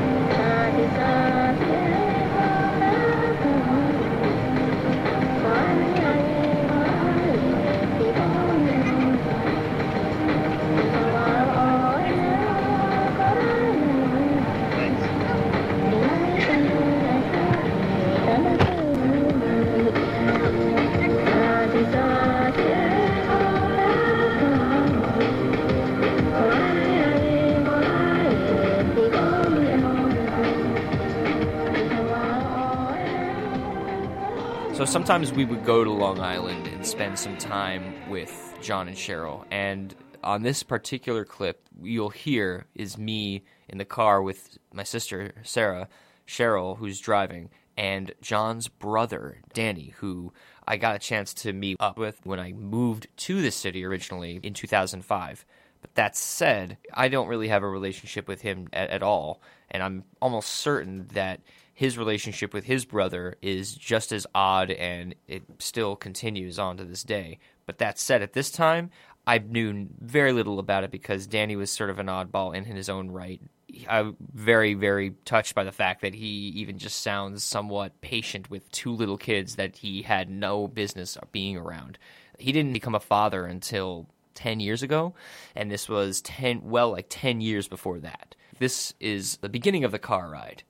[34.75, 38.97] So sometimes we would go to Long Island and spend some time with John and
[38.97, 39.45] Cheryl.
[39.53, 45.31] And on this particular clip, you'll hear is me in the car with my sister,
[45.45, 45.89] Sarah,
[46.27, 50.33] Cheryl, who's driving, and John's brother, Danny, who
[50.67, 54.41] I got a chance to meet up with when I moved to the city originally
[54.43, 55.47] in 2005.
[55.83, 59.41] But that said, I don't really have a relationship with him at, at all.
[59.71, 61.43] And I'm almost certain that
[61.75, 66.85] his relationship with his brother is just as odd and it still continues on to
[66.85, 67.39] this day.
[67.67, 68.91] But that said, at this time,
[69.27, 72.89] I knew very little about it because Danny was sort of an oddball in his
[72.89, 73.41] own right.
[73.89, 78.71] I'm very, very touched by the fact that he even just sounds somewhat patient with
[78.71, 81.99] two little kids that he had no business being around.
[82.39, 85.15] He didn't become a father until 10 years ago,
[85.57, 88.37] and this was 10, well, like 10 years before that.
[88.59, 90.63] This is the beginning of the car ride.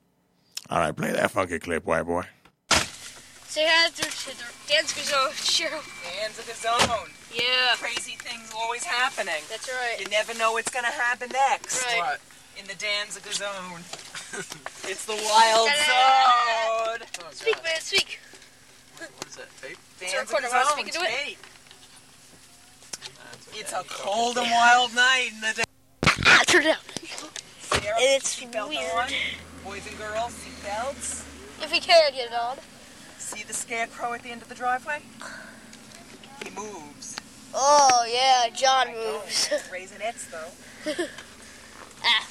[0.70, 2.22] All right, play that funky clip, white boy.
[3.46, 4.34] Say hi to the
[4.66, 5.82] dance of the zone, Cheryl.
[6.18, 7.08] Hands of his own.
[7.32, 9.42] Yeah, Crazy things always happening.
[9.48, 10.00] that's right.
[10.00, 11.84] You never know what's gonna happen next.
[11.84, 11.98] Right.
[11.98, 12.20] What?
[12.58, 13.80] In the Danziger zone.
[14.90, 16.98] it's the wild Ta-da!
[16.98, 17.32] zone.
[17.32, 18.18] Speak, man, speak.
[18.98, 19.76] What is that, tape?
[20.14, 20.48] a recorder.
[20.50, 21.10] Wanna speak into it?
[21.24, 21.38] tape.
[23.56, 25.64] It's a cold and wild night in the
[26.26, 26.76] Ah, turn it down.
[27.60, 29.14] Sarah, It's weird.
[29.64, 29.70] On.
[29.70, 31.24] Boys and girls, seatbelts.
[31.62, 32.58] If we can get it on.
[33.18, 35.00] See the scarecrow at the end of the driveway?
[36.44, 37.16] He moves.
[37.54, 39.48] Oh, yeah, John moves.
[39.72, 40.92] Raisinets, though.
[42.04, 42.28] ah.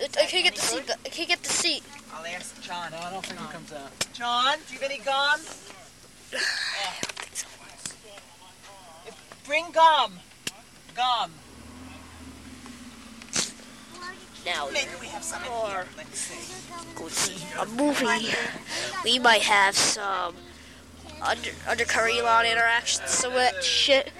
[0.00, 0.90] It, I can't get the seat.
[1.04, 1.84] I can't get the seat.
[2.12, 2.90] I'll ask John.
[2.90, 3.92] No, I don't think it comes out.
[4.12, 5.40] John, do you have any gum?
[9.46, 10.14] Bring gum.
[10.96, 11.30] Gum.
[14.46, 15.86] Now Maybe we have some in here.
[15.96, 16.64] Let's see.
[16.94, 18.34] go see a movie.
[19.04, 20.34] We might have some
[21.22, 24.12] under undercover Elon interactions, some of that shit.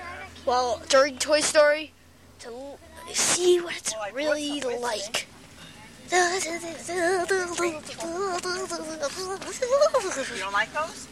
[0.47, 1.93] Well, during Toy Story,
[2.41, 2.79] to l-
[3.13, 5.27] see what it's really like.
[6.11, 6.21] You
[10.41, 11.09] don't like those?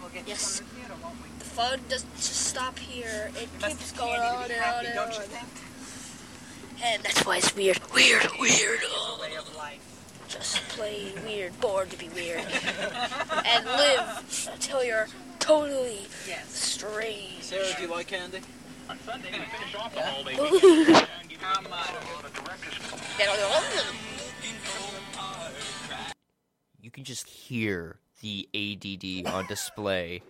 [0.00, 0.58] We'll get Yes.
[0.60, 0.94] the theater.
[1.38, 3.30] The fun doesn't just stop here.
[3.36, 5.46] It keeps going on and on and don't you on.
[6.82, 6.94] Think?
[6.94, 7.78] And that's why it's weird.
[7.94, 8.80] Weird, weird.
[9.20, 9.78] Way.
[10.28, 11.58] Just plain weird.
[11.60, 12.40] Born to be weird.
[13.46, 16.48] and live until you're totally Yes.
[16.48, 17.42] strange.
[17.42, 18.40] Sarah, do you like candy?
[18.88, 21.90] On Sunday, finish off the How much?
[26.80, 30.22] You can just hear the ADD on display.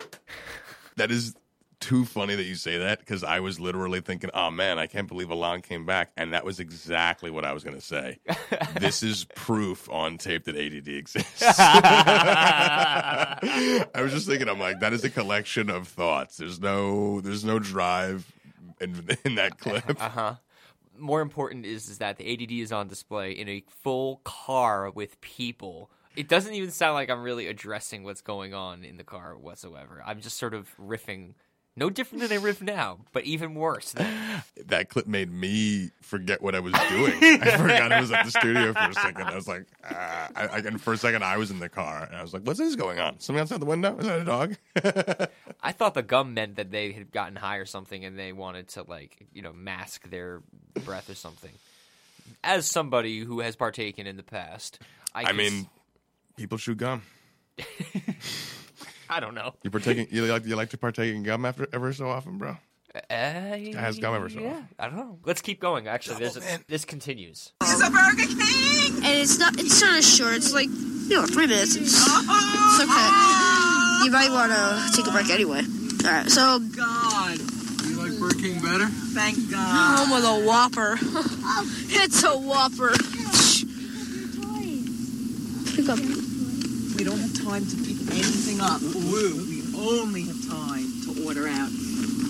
[0.97, 1.35] That is
[1.83, 5.09] too funny that you say that because I was literally thinking, oh man, I can't
[5.09, 6.13] believe Elann came back.
[6.17, 8.21] And that was exactly what I was going to say.
[8.79, 11.43] this is proof on tape that ADD exists.
[11.49, 13.39] I
[13.97, 16.37] was just thinking, I'm like, that is a collection of thoughts.
[16.37, 18.33] There's no, there's no drive
[18.81, 19.85] in, in that clip.
[20.01, 20.35] Uh huh.
[20.99, 25.21] More important is, is that the ADD is on display in a full car with
[25.21, 25.91] people.
[26.15, 30.03] It doesn't even sound like I'm really addressing what's going on in the car whatsoever.
[30.05, 31.35] I'm just sort of riffing,
[31.77, 33.93] no different than I riff now, but even worse.
[34.67, 37.15] that clip made me forget what I was doing.
[37.23, 39.23] I forgot I was at the studio for a second.
[39.23, 42.05] I was like, uh, I, I, and for a second, I was in the car,
[42.05, 43.21] and I was like, "What's this going on?
[43.21, 43.97] Something outside the window?
[43.99, 44.57] Is that a dog?"
[45.63, 48.69] I thought the gum meant that they had gotten high or something, and they wanted
[48.71, 50.43] to like you know mask their
[50.85, 51.53] breath or something.
[52.45, 54.79] As somebody who has partaken in the past,
[55.15, 55.67] I, I can mean, s-
[56.37, 57.03] people chew gum.
[59.13, 59.53] I don't know.
[59.63, 60.07] You partaking?
[60.11, 62.57] You like you like to partake in gum after ever so often, bro?
[62.95, 64.69] Uh, has gum ever so yeah, often.
[64.79, 65.19] I don't know.
[65.27, 65.87] Let's keep going.
[65.87, 67.53] Actually, there's a, this continues.
[67.61, 69.05] This is a Burger King!
[69.05, 69.61] And it's not.
[69.61, 70.35] It's sort of short.
[70.37, 71.77] It's like you know, three minutes.
[71.77, 73.09] It's, it's okay.
[74.05, 75.61] You might want to take a break anyway.
[75.61, 76.31] All right.
[76.31, 77.39] So God.
[77.85, 78.87] You like Burger King better?
[78.87, 79.99] Thank God.
[79.99, 80.97] home with a Whopper.
[81.93, 82.93] it's a Whopper.
[85.77, 86.32] Pick up.
[86.97, 88.81] We don't have time to pick anything up.
[88.81, 89.45] Woo.
[89.49, 91.71] We only have time to order out.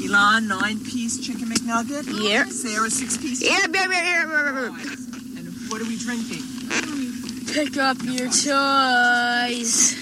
[0.03, 2.07] Elann, nine piece chicken McNugget.
[2.23, 2.45] Yeah.
[2.45, 3.43] Sarah, six piece.
[3.43, 5.39] Yeah, yeah, yeah, yeah, yeah, yeah.
[5.39, 6.43] And what are we drinking?
[7.53, 9.95] Pick up your toys.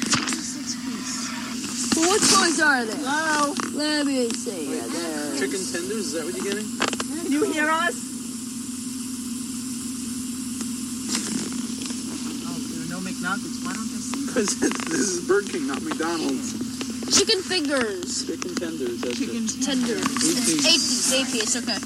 [1.97, 2.97] What toys are they?
[2.97, 3.55] Hello?
[3.75, 4.77] Let me see.
[4.77, 5.35] Yeah, there.
[5.37, 6.69] Chicken tenders, is that what you're getting?
[7.23, 7.95] Can you hear us?
[12.47, 13.65] Oh, there are no McNuggets.
[13.65, 14.00] Why don't I
[14.35, 14.59] see?
[14.59, 17.17] Because this is Burger King, not McDonald's.
[17.19, 18.27] Chicken fingers.
[18.27, 19.63] Chicken tenders, that's Chicken it.
[19.65, 20.05] Tenders.
[20.19, 20.67] piece.
[20.67, 21.13] Eight piece.
[21.15, 21.57] Eight piece.
[21.57, 21.79] Okay.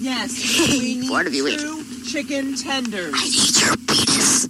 [0.00, 0.68] Yes.
[0.70, 1.58] We need Part of you, wait.
[1.58, 3.14] two chicken tenders.
[3.16, 4.44] I need your penis.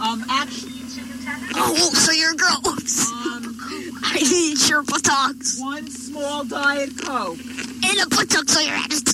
[0.00, 1.52] Um, actually, chicken tenders.
[1.56, 3.08] Oh, so you're gross.
[3.12, 3.56] um,
[4.02, 5.60] I need your buttocks.
[5.60, 7.38] One small Diet Coke.
[7.38, 9.04] And the buttocks on your ass.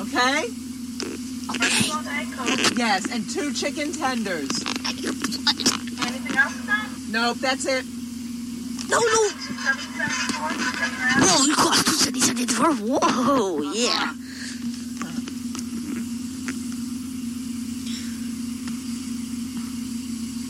[0.00, 0.48] Okay?
[2.76, 4.50] Yes, and two chicken tenders.
[6.06, 7.08] Anything else?
[7.10, 7.84] Nope, that's it.
[8.88, 9.30] No, no.
[11.22, 12.72] Whoa, you cost two cents and four.
[12.72, 14.14] Whoa, yeah.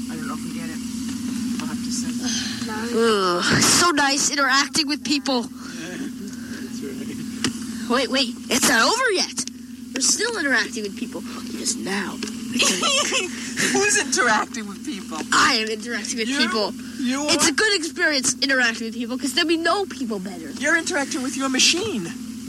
[0.08, 0.78] I don't know if we get it.
[1.60, 2.96] I'll have to send it.
[2.96, 5.42] Ugh, so nice interacting with people.
[5.42, 7.90] That's right.
[7.90, 9.39] Wait, wait, it's not over yet.
[10.00, 11.20] We're still interacting with people.
[11.60, 12.12] Just now.
[12.16, 15.18] Who's interacting with people?
[15.30, 16.38] I am interacting with You?
[16.38, 16.72] people.
[16.98, 17.32] You are?
[17.34, 20.52] It's a good experience interacting with people because then we know people better.
[20.52, 22.06] You're interacting with your machine.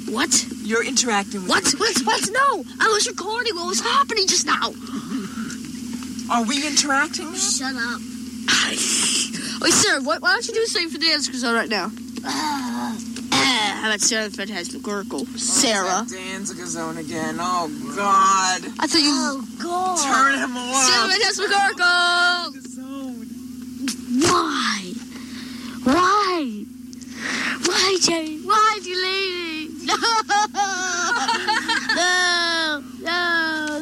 [0.08, 0.48] What?
[0.64, 1.66] You're interacting with What?
[1.78, 1.98] What?
[2.06, 2.30] What?
[2.32, 2.64] No!
[2.80, 4.72] I was recording what was happening just now.
[6.34, 7.34] Are we interacting?
[7.34, 8.00] Shut up.
[9.60, 11.92] Wait, sir, what, why don't you do something for the dance zone right now?
[12.24, 12.71] Ah.
[13.82, 15.22] How about Sarah the Phantasmagorical?
[15.22, 16.06] Oh, Sarah.
[16.06, 17.38] Danziger zone again.
[17.40, 18.62] Oh, God.
[18.78, 19.10] I thought you.
[19.12, 19.98] Oh, God.
[20.06, 20.86] Turn him around.
[20.86, 21.10] Sarah off.
[21.10, 22.62] the Phantasmagorical!
[24.30, 24.94] Why?
[25.84, 26.64] Why?
[27.66, 28.38] Why, Jerry?
[28.42, 29.88] Why did you leave me?
[31.92, 32.78] No!
[33.02, 33.10] no!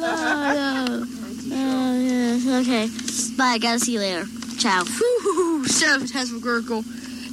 [0.00, 1.04] No!
[1.44, 1.60] No!
[1.60, 2.40] Oh, yes.
[2.66, 3.36] Okay.
[3.36, 3.44] Bye.
[3.44, 4.24] I gotta see you later.
[4.58, 4.82] Ciao.
[4.84, 6.84] Whew, Sarah Phantasmagorical.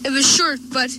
[0.05, 0.91] It was short, but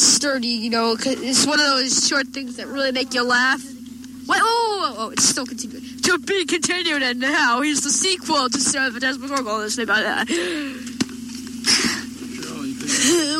[0.00, 0.96] sturdy, you know.
[0.98, 3.62] It's one of those short things that really make you laugh.
[3.62, 5.82] Wait, oh, oh, oh, it's still continuing.
[6.02, 9.58] To be continued, and now here's the sequel to Sarah Phantasmagorical.
[9.58, 10.28] Let's say about that.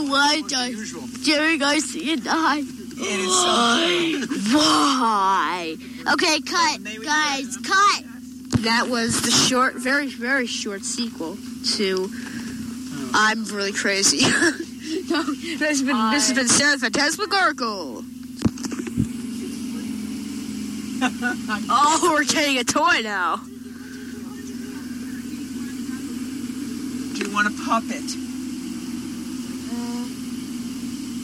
[0.09, 0.93] Why does
[1.23, 2.63] Jerry Garcia die?
[2.63, 4.25] Why?
[4.53, 5.77] Why?
[6.13, 8.05] Okay, cut, guys, cut.
[8.63, 11.39] That was the short, very, very short sequel
[11.77, 12.11] to
[13.15, 14.21] I'm Really Crazy.
[14.91, 15.23] no,
[15.59, 18.05] this has been, this has been Sarah Phantasmagorical.
[21.03, 23.37] Oh, we're getting a toy now.
[27.15, 28.05] Do you want a puppet?
[29.65, 30.05] Uh,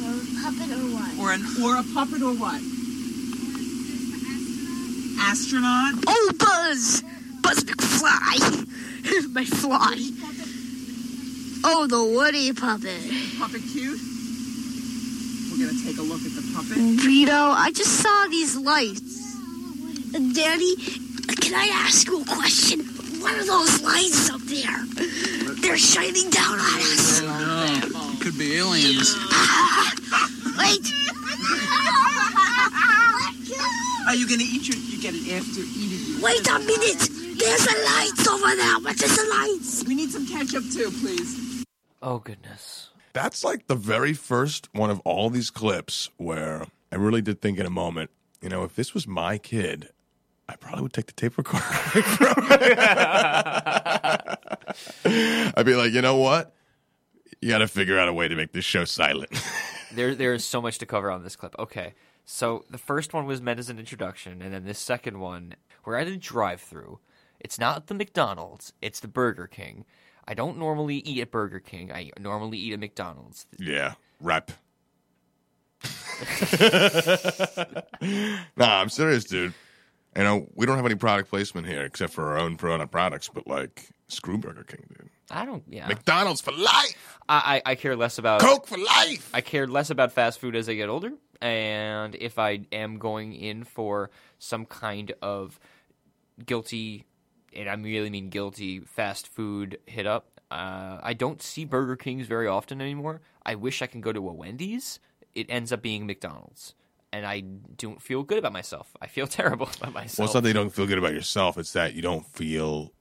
[0.08, 1.18] a puppet or what?
[1.18, 2.62] Or an or a puppet or what?
[5.20, 5.94] Astronaut?
[6.06, 7.02] Oh, Buzz!
[7.42, 8.66] Buzz McFly!
[9.34, 10.10] My fly.
[11.68, 13.02] Oh, the Woody puppet.
[13.38, 13.98] Puppet cute?
[15.50, 16.76] We're gonna take a look at the puppet.
[16.78, 19.34] Vito, I just saw these lights.
[20.12, 20.76] Daddy,
[21.42, 22.80] can I ask you a question?
[23.20, 24.84] What are those lights up there?
[25.60, 27.20] They're shining down on us.
[27.22, 29.14] No, could be aliens.
[30.58, 30.86] Wait.
[34.06, 34.78] Are you gonna eat your?
[34.78, 36.14] You get it after eating.
[36.14, 37.10] your- Wait a minute.
[37.38, 38.78] There's the lights over there.
[38.80, 39.84] What is the lights?
[39.84, 41.42] We need some ketchup too, please.
[42.02, 42.90] Oh goodness.
[43.12, 47.58] That's like the very first one of all these clips where I really did think
[47.58, 48.10] in a moment,
[48.42, 49.88] you know, if this was my kid,
[50.48, 52.78] I probably would take the tape recorder away from it.
[55.56, 56.54] I'd be like, you know what?
[57.40, 59.30] You got to figure out a way to make this show silent.
[59.92, 61.54] There, there is so much to cover on this clip.
[61.60, 65.54] Okay, so the first one was meant as an introduction, and then this second one,
[65.84, 66.98] we're at a drive-through.
[67.38, 69.84] It's not the McDonald's; it's the Burger King.
[70.28, 71.92] I don't normally eat at Burger King.
[71.92, 73.46] I normally eat at McDonald's.
[73.58, 74.50] yeah, rep.
[78.56, 79.52] nah, I'm serious, dude.
[80.16, 83.28] You know, we don't have any product placement here except for our own product products,
[83.32, 85.10] but like, screw Burger King, dude.
[85.30, 85.62] I don't.
[85.68, 87.18] Yeah, McDonald's for life.
[87.28, 89.30] I, I I care less about Coke for life.
[89.34, 93.34] I care less about fast food as I get older, and if I am going
[93.34, 95.58] in for some kind of
[96.44, 97.04] guilty,
[97.56, 102.26] and I really mean guilty, fast food hit up, uh, I don't see Burger Kings
[102.26, 103.20] very often anymore.
[103.44, 105.00] I wish I can go to a Wendy's.
[105.34, 106.74] It ends up being McDonald's,
[107.12, 108.96] and I don't feel good about myself.
[109.00, 110.18] I feel terrible about myself.
[110.18, 111.58] Well, it's not that you don't feel good about yourself.
[111.58, 112.92] It's that you don't feel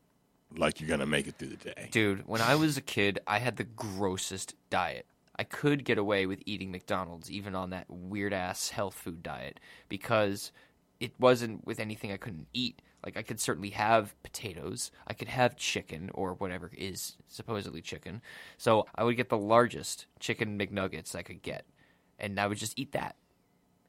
[0.58, 1.90] like you're gonna make it through the day.
[1.92, 5.06] Dude, when I was a kid, I had the grossest diet.
[5.38, 9.60] I could get away with eating McDonald's even on that weird ass health food diet
[9.90, 10.52] because
[11.00, 12.82] it wasn't with anything I couldn't eat.
[13.06, 18.22] Like I could certainly have potatoes, I could have chicken or whatever is supposedly chicken.
[18.58, 21.66] So I would get the largest chicken McNuggets I could get,
[22.18, 23.16] and I would just eat that.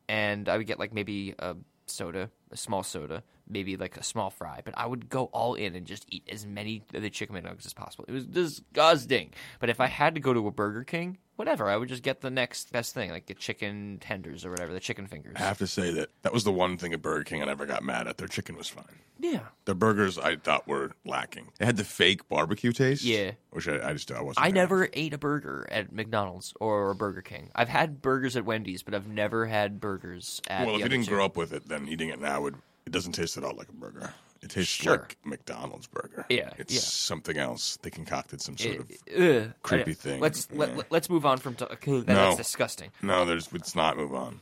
[0.08, 1.56] And I would get like maybe a
[1.86, 5.74] soda, a small soda, maybe like a small fry, but I would go all in
[5.74, 8.04] and just eat as many of the chicken McNuggets as possible.
[8.08, 9.32] It was disgusting.
[9.60, 11.68] But if I had to go to a Burger King, whatever.
[11.68, 14.80] I would just get the next best thing, like the chicken tenders or whatever, the
[14.80, 15.34] chicken fingers.
[15.36, 17.66] I have to say that that was the one thing at Burger King I never
[17.66, 18.18] got mad at.
[18.18, 18.84] Their chicken was fine.
[19.18, 19.40] Yeah.
[19.64, 21.48] Their burgers I thought were lacking.
[21.58, 23.04] They had the fake barbecue taste.
[23.04, 23.32] Yeah.
[23.50, 24.44] Which I, I just I wasn't.
[24.44, 27.50] I never ate a burger at McDonald's or Burger King.
[27.54, 30.66] I've had burgers at Wendy's, but I've never had burgers at.
[30.66, 31.12] Well, if you didn't two.
[31.12, 33.68] grow up with it, then eating it now would it doesn't taste at all like
[33.68, 34.12] a burger.
[34.46, 34.92] It tastes Sure.
[34.98, 36.24] like McDonald's burger.
[36.30, 36.80] Yeah, It's yeah.
[36.80, 37.78] something else.
[37.82, 39.52] They concocted some sort of Ugh.
[39.62, 40.20] creepy thing.
[40.20, 40.58] Let's Yeah.
[40.58, 41.54] let, let's move on from.
[41.54, 42.04] That- No.
[42.06, 42.90] That's disgusting.
[43.02, 44.40] No, there's let's not move on.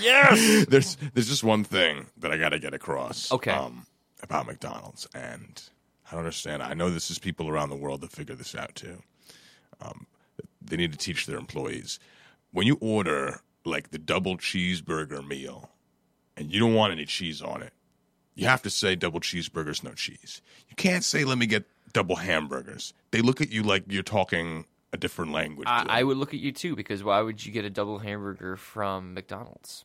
[0.00, 0.66] Yes.
[0.68, 3.32] there's there's just one thing that I got to get across.
[3.32, 3.50] Okay.
[3.50, 3.86] Um,
[4.22, 5.60] about McDonald's, and
[6.06, 6.62] I don't understand.
[6.62, 9.02] I know this is people around the world that figure this out too.
[9.80, 10.06] Um,
[10.62, 11.98] they need to teach their employees
[12.52, 15.70] when you order like the double cheeseburger meal,
[16.36, 17.72] and you don't want any cheese on it.
[18.36, 20.42] You have to say double cheeseburgers, no cheese.
[20.68, 22.92] You can't say let me get double hamburgers.
[23.10, 25.66] They look at you like you're talking a different language.
[25.68, 28.56] I, I would look at you too because why would you get a double hamburger
[28.56, 29.84] from McDonald's?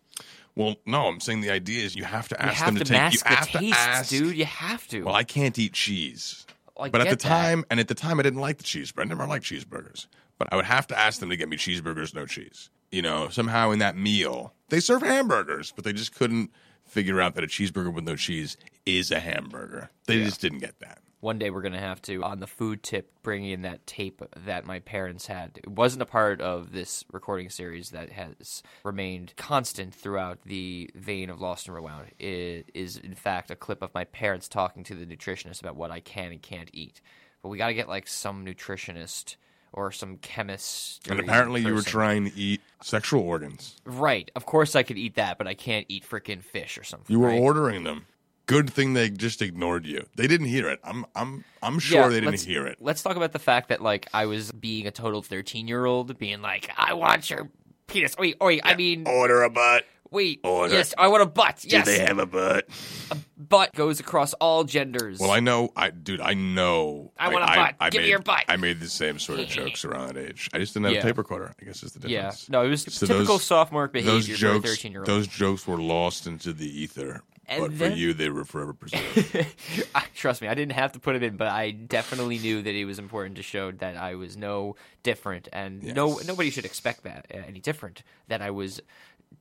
[0.55, 2.93] Well, no, I'm saying the idea is you have to ask have them to, to,
[2.93, 3.13] take.
[3.13, 4.09] you have the to tastes, ask.
[4.09, 4.35] dude.
[4.35, 5.03] You have to.
[5.03, 6.45] Well, I can't eat cheese.
[6.77, 7.19] I but at the that.
[7.19, 9.01] time, and at the time, I didn't like the cheeseburger.
[9.01, 10.07] I never liked cheeseburgers.
[10.37, 12.69] But I would have to ask them to get me cheeseburgers, no cheese.
[12.91, 16.51] You know, somehow in that meal, they serve hamburgers, but they just couldn't
[16.91, 19.89] figure out that a cheeseburger with no cheese is a hamburger.
[20.07, 20.99] They just didn't get that.
[21.21, 24.65] One day we're gonna have to on the food tip bring in that tape that
[24.65, 25.59] my parents had.
[25.63, 31.29] It wasn't a part of this recording series that has remained constant throughout the vein
[31.29, 32.07] of Lost and Rewound.
[32.19, 35.91] It is in fact a clip of my parents talking to the nutritionist about what
[35.91, 36.99] I can and can't eat.
[37.41, 39.37] But we got to get like some nutritionist
[39.73, 41.07] or some chemist.
[41.09, 43.77] And apparently, you were trying to eat sexual organs.
[43.85, 44.29] Right.
[44.35, 47.11] Of course, I could eat that, but I can't eat frickin' fish or something.
[47.13, 47.39] You were right?
[47.39, 48.05] ordering them.
[48.47, 50.05] Good thing they just ignored you.
[50.15, 50.79] They didn't hear it.
[50.83, 52.79] I'm I'm I'm sure they didn't hear it.
[52.81, 56.17] Let's talk about the fact that like I was being a total thirteen year old,
[56.17, 57.49] being like, I want your
[57.87, 58.17] penis.
[58.17, 59.85] Wait, wait, I mean, Order a butt.
[60.11, 60.73] Wait, order.
[60.73, 61.63] yes, I want a butt.
[61.65, 61.85] Yes.
[61.85, 62.67] Do they have a butt?
[63.11, 65.19] A butt goes across all genders.
[65.19, 67.11] Well, I know, I dude, I know.
[67.17, 67.47] I want a
[67.79, 67.91] butt.
[67.91, 68.45] Give me your butt.
[68.47, 70.49] I made the same sort of jokes around that age.
[70.53, 70.99] I just didn't have Yeah.
[70.99, 71.53] a tape recorder.
[71.59, 72.11] I guess is the difference.
[72.13, 72.49] yeah, difference.
[72.49, 75.07] no, it was So typical those- sophomore behavior Those for a jokes, thirteen year old.
[75.07, 77.21] those jokes were lost into the ether.
[77.47, 79.45] And but then- for you, they were forever preserved.
[80.15, 82.85] Trust me, I didn't have to put it in, but I definitely knew that it
[82.85, 86.27] was important to show that I was no different, and no Yes.
[86.27, 88.03] nobody should expect that uh, any different.
[88.27, 88.79] That I was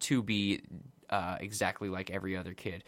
[0.00, 0.60] to be
[1.10, 2.84] uh, exactly like every other kid,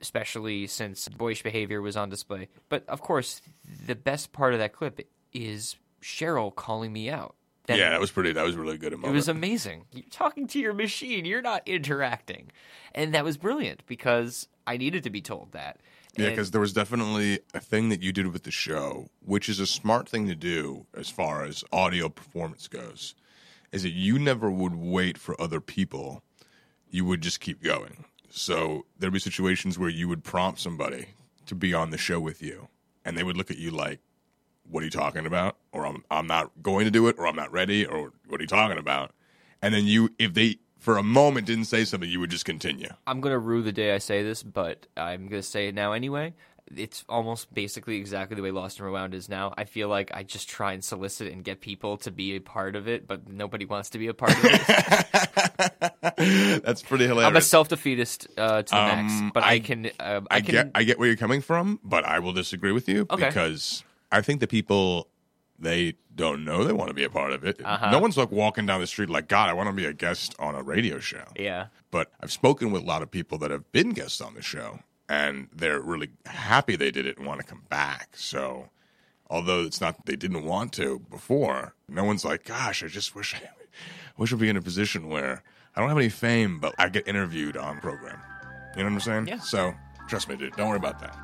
[0.00, 2.48] especially since boyish behavior was on display.
[2.68, 3.40] But of course,
[3.86, 5.00] the best part of that clip
[5.32, 7.34] is Cheryl calling me out.
[7.66, 8.32] That- yeah, that was pretty.
[8.32, 8.92] That was really good.
[8.92, 9.86] it was amazing.
[9.92, 11.24] You're talking to your machine.
[11.24, 12.52] You're not interacting,
[12.94, 15.80] and that was brilliant because I needed to be told that.
[16.16, 19.58] Yeah, because there was definitely a thing that you did with the show, which is
[19.60, 23.14] a smart thing to do as far as audio performance goes,
[23.72, 26.22] is that you never would wait for other people.
[26.90, 28.04] You would just keep going.
[28.30, 31.08] So there'd be situations where you would prompt somebody
[31.46, 32.68] to be on the show with you,
[33.04, 34.00] and they would look at you like,
[34.68, 37.36] "What are you talking about?" Or "I'm I'm not going to do it," or "I'm
[37.36, 39.12] not ready," or "What are you talking about?"
[39.62, 42.88] And then you, if they for a moment didn't say something, you would just continue.
[43.06, 46.34] I'm gonna rue the day I say this, but I'm gonna say it now anyway.
[46.74, 49.54] It's almost basically exactly the way Lost and Rewound is now.
[49.56, 52.74] I feel like I just try and solicit and get people to be a part
[52.74, 56.62] of it, but nobody wants to be a part of it.
[56.64, 57.28] That's pretty hilarious.
[57.28, 59.86] I'm a self defeatist uh, to the max, Um, but I, I- can.
[60.00, 60.52] Um, I, I can.
[60.52, 63.28] get I get where you're coming from, but I will disagree with you Okay.
[63.28, 65.08] because I think the people
[65.58, 67.60] they don't know they want to be a part of it.
[67.64, 67.90] Uh-huh.
[67.90, 70.34] No one's like walking down the street like, God, I want to be a guest
[70.38, 71.24] on a radio show.
[71.38, 71.66] yeah.
[71.90, 74.80] But I've spoken with a lot of people that have been guests on the show,
[75.08, 78.10] and they're really happy they did it and want to come back.
[78.14, 78.68] So,
[79.30, 83.14] although it's not that they didn't want to before, no one's like, Gosh, I just
[83.14, 83.40] wish I
[84.16, 85.42] wish I'd be in a position where
[85.74, 88.18] I don't have any fame, but I get interviewed on program.
[88.76, 89.28] You know what I'm saying?
[89.28, 89.40] Yeah.
[89.40, 89.74] So
[90.08, 90.56] trust me, dude.
[90.56, 91.16] Don't worry about that.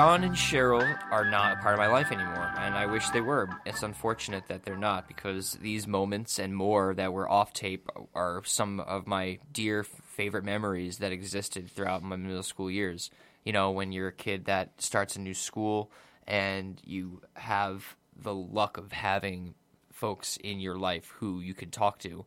[0.00, 3.20] John and Cheryl are not a part of my life anymore, and I wish they
[3.20, 3.50] were.
[3.66, 8.40] It's unfortunate that they're not because these moments and more that were off tape are
[8.46, 13.10] some of my dear favorite memories that existed throughout my middle school years.
[13.44, 15.92] You know, when you're a kid that starts a new school
[16.26, 19.54] and you have the luck of having
[19.92, 22.24] folks in your life who you could talk to.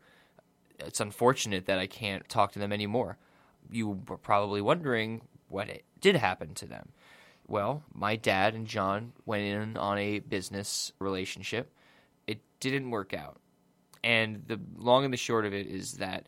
[0.78, 3.18] It's unfortunate that I can't talk to them anymore.
[3.72, 5.70] You were probably wondering what
[6.00, 6.90] did happen to them.
[7.54, 11.72] Well, my dad and John went in on a business relationship.
[12.26, 13.40] It didn't work out.
[14.04, 16.26] And the long and the short of it is that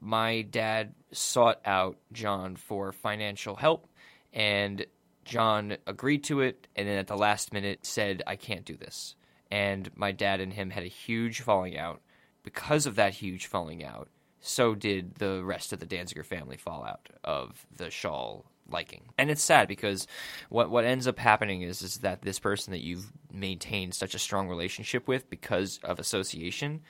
[0.00, 3.90] my dad sought out John for financial help,
[4.32, 4.86] and
[5.26, 9.16] John agreed to it, and then at the last minute said, I can't do this.
[9.50, 12.00] And my dad and him had a huge falling out.
[12.42, 14.08] Because of that huge falling out,
[14.40, 18.40] so did the rest of the Danziger family fall out of the Shaw
[18.70, 19.02] liking.
[19.18, 20.06] And it's sad because
[20.48, 24.18] what what ends up happening is is that this person that you've maintained such a
[24.18, 26.80] strong relationship with because of association,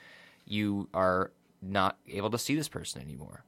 [0.45, 3.43] you are not able to see this person anymore.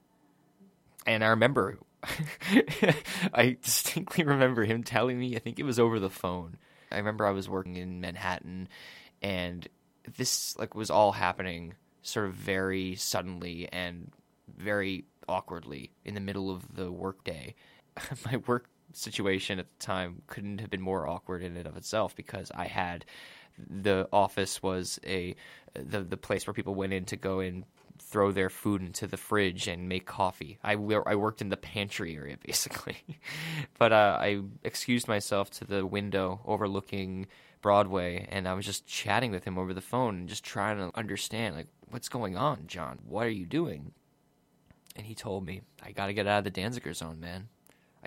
[1.05, 1.79] And I remember
[3.33, 6.57] I distinctly remember him telling me, I think it was over the phone.
[6.91, 8.69] I remember I was working in Manhattan
[9.21, 9.67] and
[10.17, 14.11] this like was all happening sort of very suddenly and
[14.57, 17.55] very awkwardly in the middle of the workday.
[18.25, 22.15] My work situation at the time couldn't have been more awkward in and of itself
[22.15, 23.05] because I had
[23.57, 25.35] the office was a
[25.73, 27.65] the the place where people went in to go and
[27.99, 30.59] throw their food into the fridge and make coffee.
[30.63, 32.97] I, I worked in the pantry area basically,
[33.77, 37.27] but uh, I excused myself to the window overlooking
[37.61, 40.95] Broadway, and I was just chatting with him over the phone and just trying to
[40.97, 42.99] understand like what's going on, John.
[43.03, 43.93] What are you doing?
[44.95, 47.49] And he told me I got to get out of the Danziger zone, man.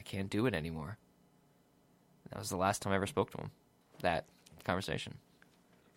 [0.00, 0.96] I can't do it anymore.
[2.30, 3.50] That was the last time I ever spoke to him.
[4.00, 4.24] That
[4.64, 5.14] conversation.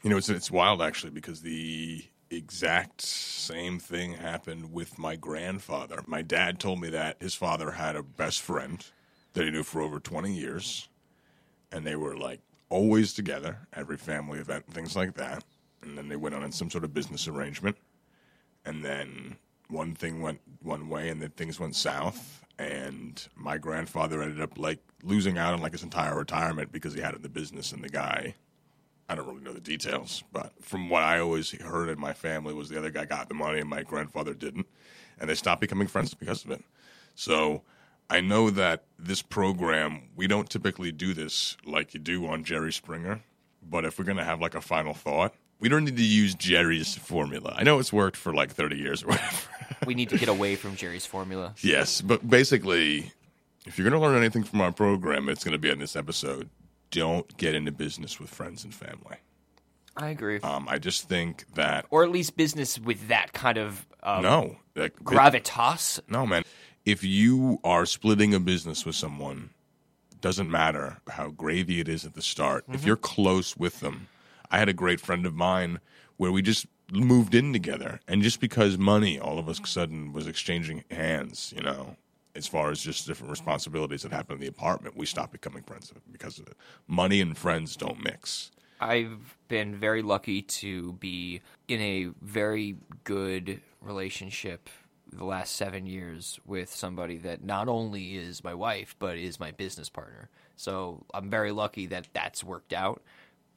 [0.04, 6.04] You know, it's it's wild actually because the exact same thing happened with my grandfather.
[6.06, 8.86] My dad told me that his father had a best friend
[9.34, 10.90] that he knew for over 20 years,
[11.72, 15.46] and they were like always together, every family event, things like that.
[15.82, 17.78] And then they went on in some sort of business arrangement,
[18.66, 19.38] and then
[19.70, 22.43] one thing went one way, and then things went south.
[22.60, 27.02] And my grandfather ended up like losing out on like his entire retirement because he
[27.02, 28.36] had it in the business, and the guy
[29.10, 32.54] I don't really know the details, but from what I always heard in my family
[32.54, 34.66] was the other guy got the money and my grandfather didn't,
[35.20, 36.64] and they stopped becoming friends because of it.
[37.16, 37.64] So
[38.10, 42.72] I know that this program we don't typically do this like you do on Jerry
[42.72, 43.22] Springer,
[43.62, 46.96] but if we're gonna have like a final thought, we don't need to use Jerry's
[46.96, 47.56] formula.
[47.58, 49.50] I know it's worked for like thirty years or whatever.
[49.86, 51.54] we need to get away from Jerry's formula.
[51.62, 53.12] yes, but basically,
[53.66, 56.50] if you're gonna learn anything from our program, it's gonna be in this episode
[56.94, 59.18] don't get into business with friends and family.
[59.98, 60.40] I agree.
[60.42, 64.58] Um, I just think that, or at least business with that kind of um, no
[64.76, 66.00] like, gravitas.
[66.08, 66.44] no, man.
[66.86, 69.52] If you are splitting a business with someone,
[70.22, 72.64] doesn't matter how gravy it is at the start.
[72.64, 72.76] Mm-hmm.
[72.76, 74.08] If you're close with them,
[74.52, 75.80] I had a great friend of mine
[76.18, 80.28] where we just moved in together, and just because money all of a sudden was
[80.28, 81.96] exchanging hands, you know,
[82.36, 85.94] as far as just different responsibilities that happen in the apartment, we stopped becoming friends
[86.12, 86.56] because of it.
[86.88, 88.52] Money and friends don't mix.
[88.80, 94.70] I've been very lucky to be in a very good relationship
[95.12, 99.52] the last seven years with somebody that not only is my wife, but is my
[99.52, 100.30] business partner.
[100.56, 103.02] So I'm very lucky that that's worked out.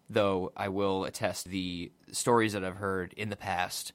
[0.08, 3.92] Though I will attest the stories that I've heard in the past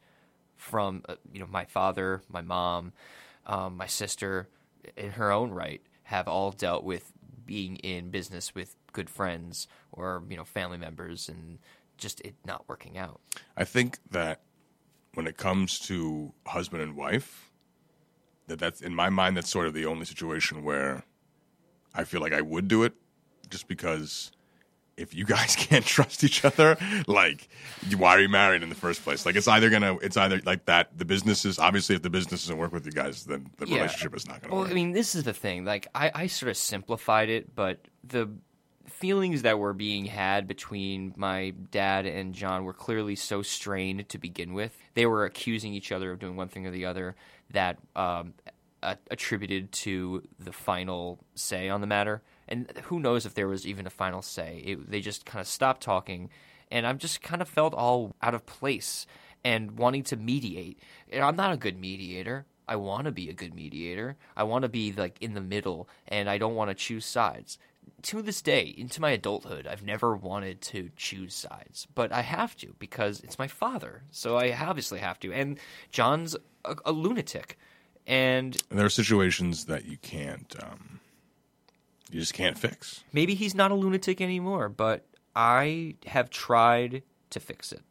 [0.57, 2.93] from uh, you know my father, my mom,
[3.45, 4.49] um, my sister,
[4.95, 7.12] in her own right, have all dealt with
[7.45, 11.59] being in business with good friends or you know family members and
[11.97, 13.22] just it not working out.
[13.55, 14.41] I think that
[15.14, 17.51] when it comes to husband and wife,
[18.47, 21.03] that that's in my mind that's sort of the only situation where
[21.93, 22.93] I feel like I would do it,
[23.49, 24.32] just because
[25.01, 26.77] if you guys can't trust each other,
[27.07, 27.47] like
[27.97, 29.25] why are you married in the first place?
[29.25, 30.97] Like it's either gonna, it's either like that.
[30.97, 33.77] The business is obviously if the business doesn't work with you guys, then the Yeah.
[33.77, 34.71] relationship is not gonna Well, work.
[34.71, 35.65] I mean, this is the thing.
[35.65, 38.29] Like, I, I sort of simplified it, but the
[38.85, 44.17] feelings that were being had between my dad and John were clearly so strained to
[44.17, 44.77] begin with.
[44.93, 47.15] They were accusing each other of doing one thing or the other
[47.51, 48.33] that um,
[48.83, 52.21] a- attributed to the final say on the matter.
[52.51, 54.61] And who knows if there was even a final say?
[54.65, 56.29] It, they just kind of stopped talking,
[56.69, 59.07] and I've just kind of felt all out of place
[59.43, 60.77] and wanting to mediate.
[61.11, 62.45] And I'm not a good mediator.
[62.67, 64.17] I want to be a good mediator.
[64.35, 67.57] I want to be like in the middle, and I don't want to choose sides.
[68.03, 72.55] to this day, into my adulthood, I've never wanted to choose sides, but I have
[72.57, 74.03] to because it's my father.
[74.11, 75.31] So I obviously have to.
[75.31, 75.59] And
[75.91, 76.35] John's
[76.65, 77.57] a, a lunatic.
[78.07, 80.99] And And there are situations that you can't, um,
[82.12, 83.03] you just can't fix.
[83.14, 85.05] maybe he's not a lunatic anymore, but
[85.36, 87.82] I have tried to fix it.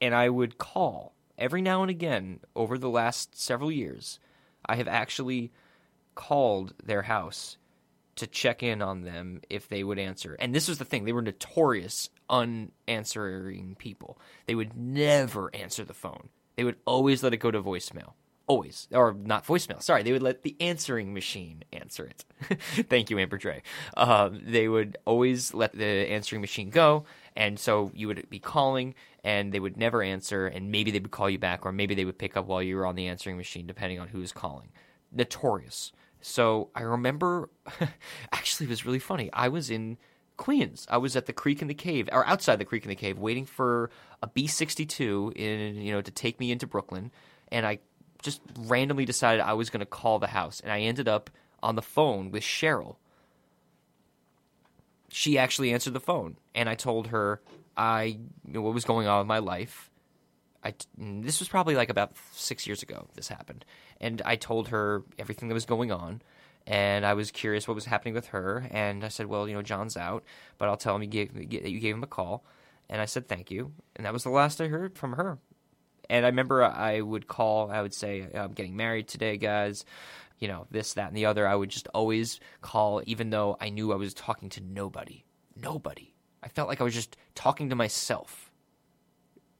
[0.00, 4.18] And I would call every now and again over the last several years.
[4.66, 5.52] I have actually
[6.14, 7.58] called their house
[8.16, 10.36] to check in on them if they would answer.
[10.38, 14.18] And this was the thing, they were notorious unanswering people.
[14.46, 16.28] They would never answer the phone.
[16.56, 18.12] They would always let it go to voicemail.
[18.46, 18.88] Always.
[18.92, 19.82] Or not voicemail.
[19.82, 22.24] Sorry, they would let the answering machine answer it.
[22.88, 23.62] Thank you, Amber Dre.
[23.96, 27.04] Um, they would always let the answering machine go.
[27.36, 30.46] And so you would be calling and they would never answer.
[30.46, 32.76] And maybe they would call you back or maybe they would pick up while you
[32.76, 34.68] were on the answering machine, depending on who was calling.
[35.10, 35.92] Notorious.
[36.20, 37.48] So I remember,
[38.32, 39.30] actually, it was really funny.
[39.32, 39.96] I was in
[40.36, 40.86] Queens.
[40.90, 43.18] I was at the Creek and the Cave, or outside the Creek and the Cave,
[43.18, 43.90] waiting for
[44.22, 47.12] a B sixty two in you know to take me into Brooklyn,
[47.52, 47.78] and I
[48.24, 51.30] just randomly decided I was going to call the house, and I ended up
[51.62, 52.96] on the phone with Cheryl.
[55.10, 57.40] She actually answered the phone, and I told her
[57.76, 59.90] I you know, what was going on with my life.
[60.62, 63.06] I mm, this was probably like about six years ago.
[63.14, 63.64] This happened,
[64.00, 66.22] and I told her everything that was going on,
[66.66, 68.66] and I was curious what was happening with her.
[68.70, 70.24] And I said, "Well, you know, John's out,
[70.58, 72.44] but I'll tell him you gave, you gave him a call."
[72.88, 75.38] And I said, "Thank you," and that was the last I heard from her.
[76.10, 77.70] And I remember I would call.
[77.70, 79.84] I would say, "I'm getting married today, guys."
[80.38, 81.46] You know, this, that, and the other.
[81.46, 85.24] I would just always call, even though I knew I was talking to nobody.
[85.56, 86.12] Nobody.
[86.42, 88.50] I felt like I was just talking to myself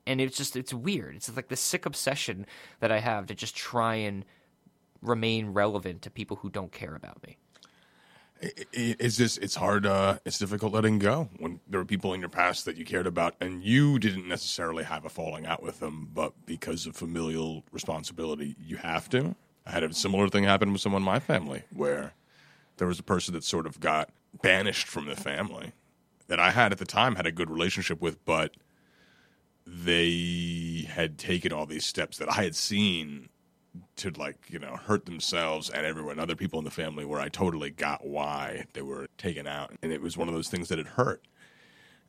[0.06, 1.16] and it's just it's weird.
[1.16, 2.46] It's like this sick obsession
[2.80, 4.24] that I have to just try and
[5.02, 7.36] remain relevant to people who don't care about me.
[8.44, 9.86] It, it, it's just it's hard.
[9.86, 13.06] Uh, it's difficult letting go when there are people in your past that you cared
[13.06, 17.64] about, and you didn't necessarily have a falling out with them, but because of familial
[17.72, 19.34] responsibility, you have to.
[19.66, 22.12] I had a similar thing happen with someone in my family where
[22.76, 24.10] there was a person that sort of got
[24.42, 25.72] banished from the family
[26.26, 28.56] that I had at the time had a good relationship with, but
[29.66, 33.30] they had taken all these steps that I had seen
[33.96, 37.28] to like you know hurt themselves and everyone other people in the family where I
[37.28, 39.72] totally got why they were taken out.
[39.82, 41.26] And it was one of those things that had hurt.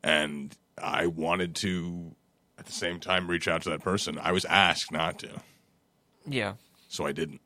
[0.03, 2.15] And I wanted to
[2.57, 4.17] at the same time reach out to that person.
[4.21, 5.29] I was asked not to.
[6.27, 6.53] Yeah.
[6.87, 7.41] so I didn't.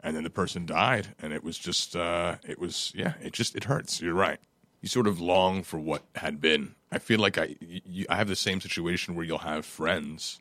[0.00, 3.56] And then the person died and it was just uh it was yeah it just
[3.56, 4.00] it hurts.
[4.00, 4.38] You're right.
[4.80, 6.74] You sort of long for what had been.
[6.92, 10.38] I feel like I you, I have the same situation where you'll have friends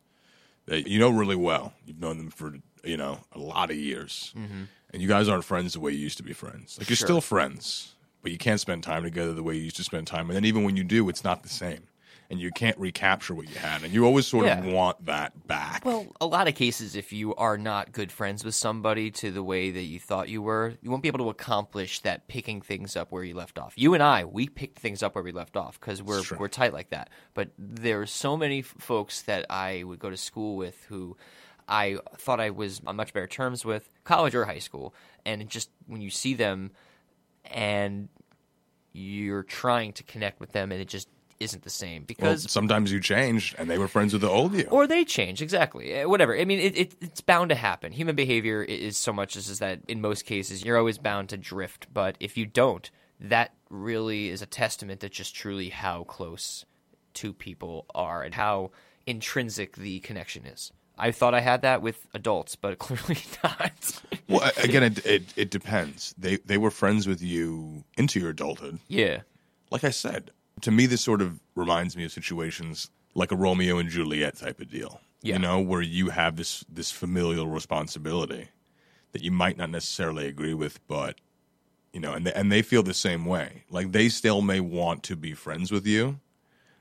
[0.68, 1.74] that you know really well.
[1.86, 2.54] You've known them for
[2.88, 4.68] you know a lot of years Mhm.
[4.92, 7.08] and you guys aren't friends the way you used to be friends like you're Sure.
[7.08, 10.28] still friends but you can't spend time together the way you used to spend time
[10.30, 11.84] and then even when you do it's not the same
[12.30, 15.86] and you can't recapture what you had and you always sort of want that back
[15.86, 19.42] Well, a lot of cases, if you are not good friends with somebody to the
[19.42, 22.98] way that you thought you were, you won't be able to accomplish that picking things
[22.98, 23.76] up where you left off.
[23.78, 26.74] You and I, we picked things up where we left off because we're we're tight
[26.74, 27.10] like that.
[27.34, 31.16] But there are so many f- folks that I would go to school with who
[31.68, 34.94] I thought I was on much better terms with, college or high school,
[35.26, 36.72] and just when you see them
[37.46, 38.10] and
[38.94, 41.08] you're trying to connect with them and it just
[41.40, 44.54] isn't the same well, because sometimes you change and they were friends with the old
[44.54, 44.68] you.
[44.72, 45.94] Or they change exactly.
[45.94, 46.36] Eh, whatever.
[46.36, 47.92] I mean it, it, it's bound to happen.
[47.92, 51.38] Human behavior is so much as is that in most cases you're always bound to
[51.38, 51.88] drift.
[51.94, 52.90] But if you don't
[53.20, 56.66] that really is a testament to just truly how close
[57.14, 58.72] two people are and how
[59.06, 64.52] intrinsic the connection is i thought i had that with adults but clearly not Well,
[64.58, 66.14] again, it, it it depends.
[66.18, 68.80] They they were friends with you into your adulthood.
[68.90, 69.22] Yeah.
[69.72, 70.32] Like I said,
[70.62, 74.60] to me, this sort of reminds me of situations like a Romeo and Juliet type
[74.60, 75.00] of deal.
[75.22, 75.36] Yeah.
[75.36, 78.50] You know, where you have this this familial responsibility
[79.14, 81.16] that you might not necessarily agree with, but
[81.94, 83.64] you know, and they, and they feel the same way.
[83.70, 86.20] Like they still may want to be friends with you,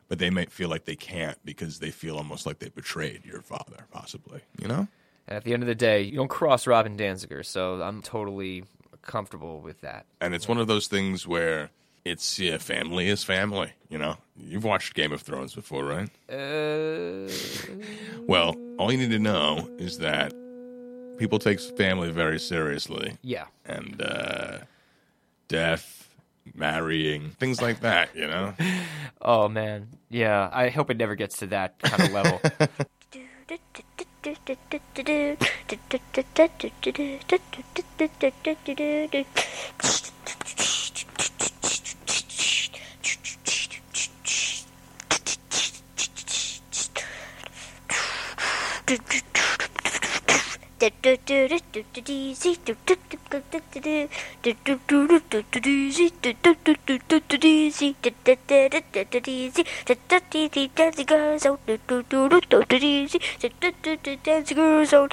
[0.09, 3.41] but they might feel like they can't because they feel almost like they betrayed your
[3.43, 4.41] father, possibly.
[4.61, 4.89] You know.
[5.29, 8.63] at the end of the day you don't cross robin danziger so i'm totally
[9.03, 11.71] comfortable with that and it's one of those things where
[12.05, 13.73] it's yeah, family is family.
[13.89, 16.09] You know, you've watched Game of Thrones before, right?
[16.33, 17.29] uh,
[18.29, 20.33] Well, all you need to know is that
[21.19, 23.17] people take family very seriously.
[23.23, 23.47] Yeah.
[23.65, 24.59] and uh,
[25.49, 25.96] death,
[26.55, 28.55] marrying, things like that, you know?
[29.21, 29.89] oh, man.
[30.09, 30.49] Yeah.
[30.53, 32.41] I hope it never gets to that kind of level.
[50.79, 51.07] Dancing
[61.07, 61.61] girls out,
[64.25, 65.13] dancing girls out.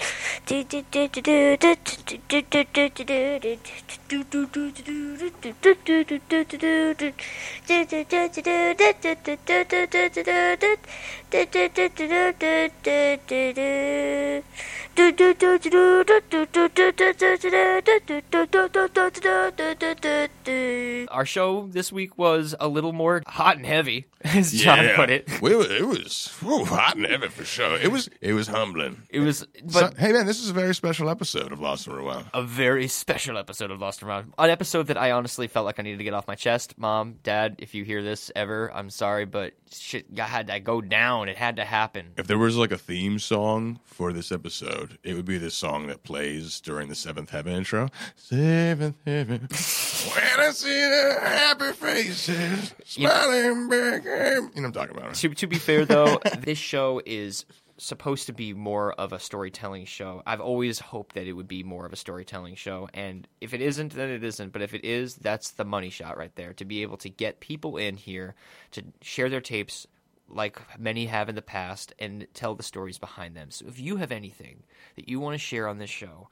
[21.09, 24.95] Our show this week was a little more hot and heavy, as John Yeah.
[24.95, 25.27] put it.
[25.41, 27.77] We were, it was whew, hot and heavy for sure.
[27.77, 29.03] It was it was humbling.
[29.09, 31.97] It was, but So- hey man, this is a very special episode of Lost and
[31.97, 32.25] Rewound.
[32.33, 34.33] a very special episode of Lost and Found.
[34.37, 36.75] An episode that I honestly felt like I needed to get off my chest.
[36.77, 40.81] Mom, Dad, if you hear this ever, I'm sorry, but shit I had to go
[40.81, 41.29] down.
[41.29, 42.13] It had to happen.
[42.17, 45.87] If there was like a theme song for this episode, it would be this song
[45.87, 47.89] that plays during the Seventh Heaven intro.
[48.15, 49.39] Seventh Heaven.
[49.49, 54.03] when I see the happy faces, smiling back.
[54.13, 55.15] You know I'm talking about.
[55.15, 57.45] To to be fair though, this show is
[57.77, 60.21] supposed to be more of a storytelling show.
[60.25, 63.61] I've always hoped that it would be more of a storytelling show, and if it
[63.61, 64.53] isn't, then it isn't.
[64.53, 66.53] But if it is, that's the money shot right there.
[66.53, 68.35] To be able to get people in here
[68.71, 69.87] to share their tapes
[70.29, 73.51] like many have in the past and tell the stories behind them.
[73.51, 74.63] So if you have anything
[74.95, 76.29] that you want to share on this show,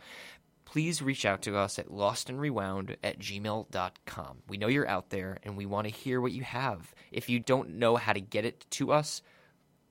[0.71, 4.37] please reach out to us at lostandrewound at gmail.com.
[4.47, 6.95] We know you're out there and we want to hear what you have.
[7.11, 9.21] If you don't know how to get it to us,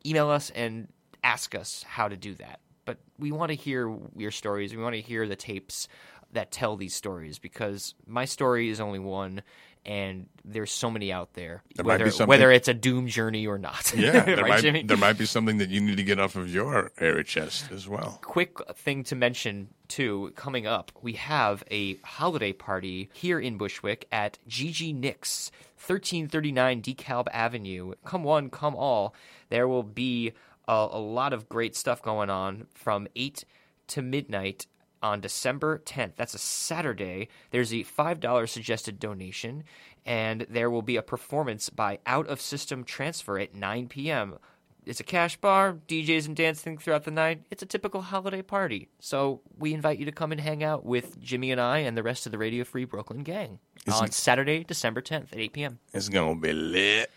[0.07, 0.89] email us and
[1.23, 2.61] ask us how to do that.
[2.87, 4.75] But we want to hear your stories.
[4.75, 5.87] We want to hear the tapes
[6.33, 9.43] that tell these stories because my story is only one
[9.85, 11.63] and there's so many out there.
[11.75, 13.93] There whether, whether it's a doom journey or not.
[13.95, 16.53] Yeah, there, right, might, there might be something that you need to get off of
[16.53, 18.19] your airy chest as well.
[18.23, 24.07] quick thing to mention too coming up we have a holiday party here in bushwick
[24.13, 29.13] at gg nix 1339 DeKalb avenue come one come all
[29.49, 30.33] there will be
[30.69, 33.45] a, a lot of great stuff going on from 8
[33.89, 34.67] to midnight
[35.03, 36.17] on December 10th.
[36.17, 37.29] That's a Saturday.
[37.51, 39.65] There's a $5 suggested donation,
[40.05, 44.39] and there will be a performance by Out of System Transfer at 9 p.m.
[44.87, 47.43] It's a cash bar, DJs and dancing throughout the night.
[47.51, 48.89] It's a typical holiday party.
[48.99, 52.03] So we invite you to come and hang out with Jimmy and I and the
[52.03, 53.59] rest of the Radio Free Brooklyn gang
[53.93, 55.79] on Saturday, December 10th at 8 p.m.
[55.93, 57.11] It's gonna be lit.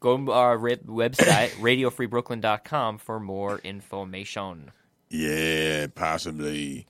[0.00, 4.70] Go uh, to our website, radiofreebrooklyn.com, for more information.
[5.10, 6.86] Yeah, possibly.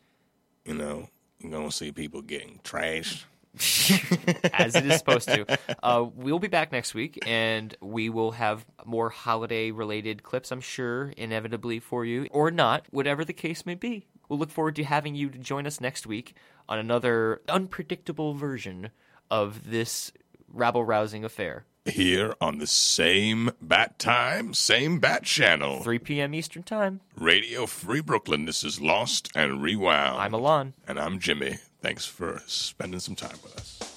[0.65, 1.09] You know,
[1.39, 3.25] you're gonna see people getting trashed.
[4.53, 5.47] as it is supposed to.
[5.83, 11.13] Uh, we'll be back next week, and we will have more holiday-related clips, I'm sure,
[11.17, 14.07] inevitably for you, or not, whatever the case may be.
[14.29, 16.35] We'll look forward to having you join us next week
[16.69, 18.91] on another unpredictable version
[19.31, 20.11] of this
[20.49, 21.65] rabble-rousing affair.
[21.87, 25.83] Here on the same bat time, same bat channel.
[25.83, 26.35] 3 p.m.
[26.35, 27.01] Eastern Time.
[27.15, 28.47] Radio Free Brooklyn.
[28.47, 30.19] This is Lost and Rewound.
[30.19, 30.73] I'm Elann.
[30.89, 31.59] And I'm Jimmy.
[31.83, 33.94] Thanks for spending some time with us.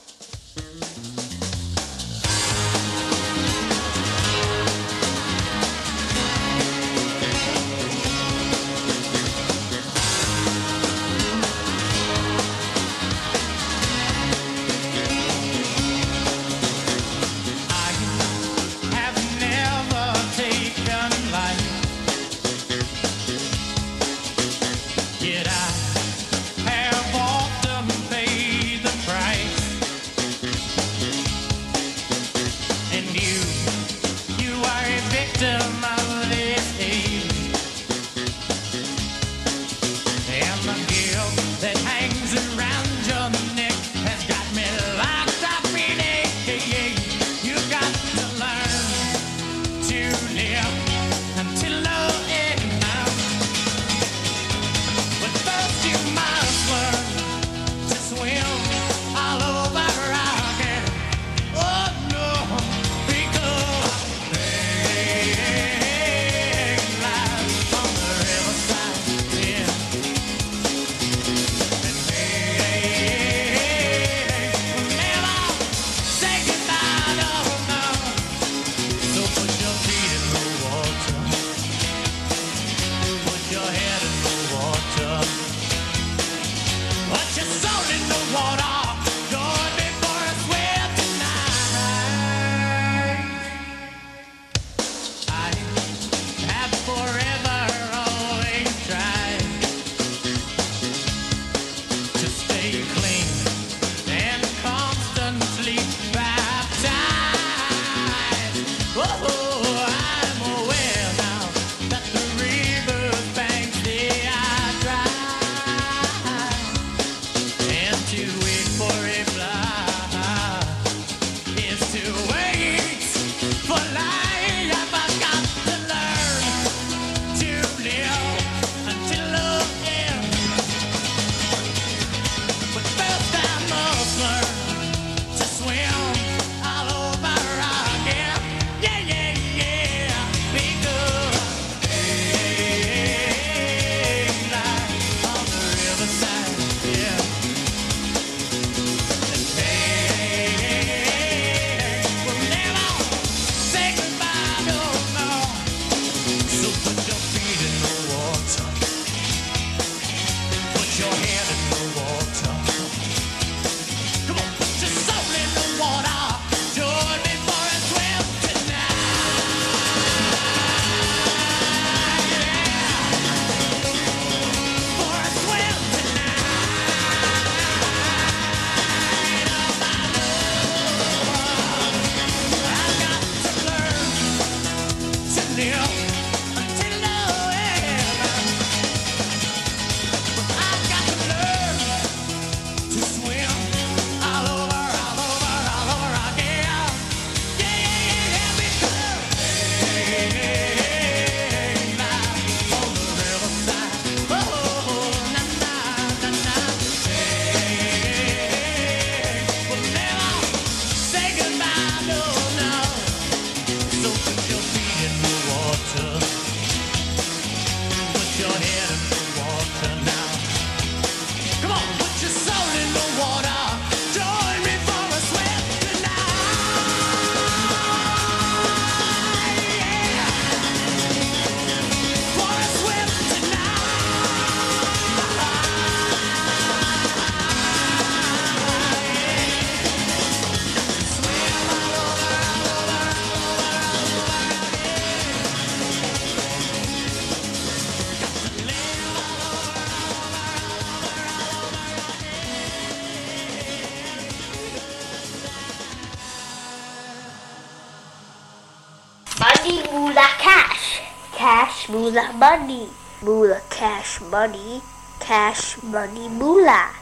[262.08, 262.88] Moolah, money.
[263.22, 264.80] Moolah, cash, money.
[265.20, 266.96] Cash, money, moolah.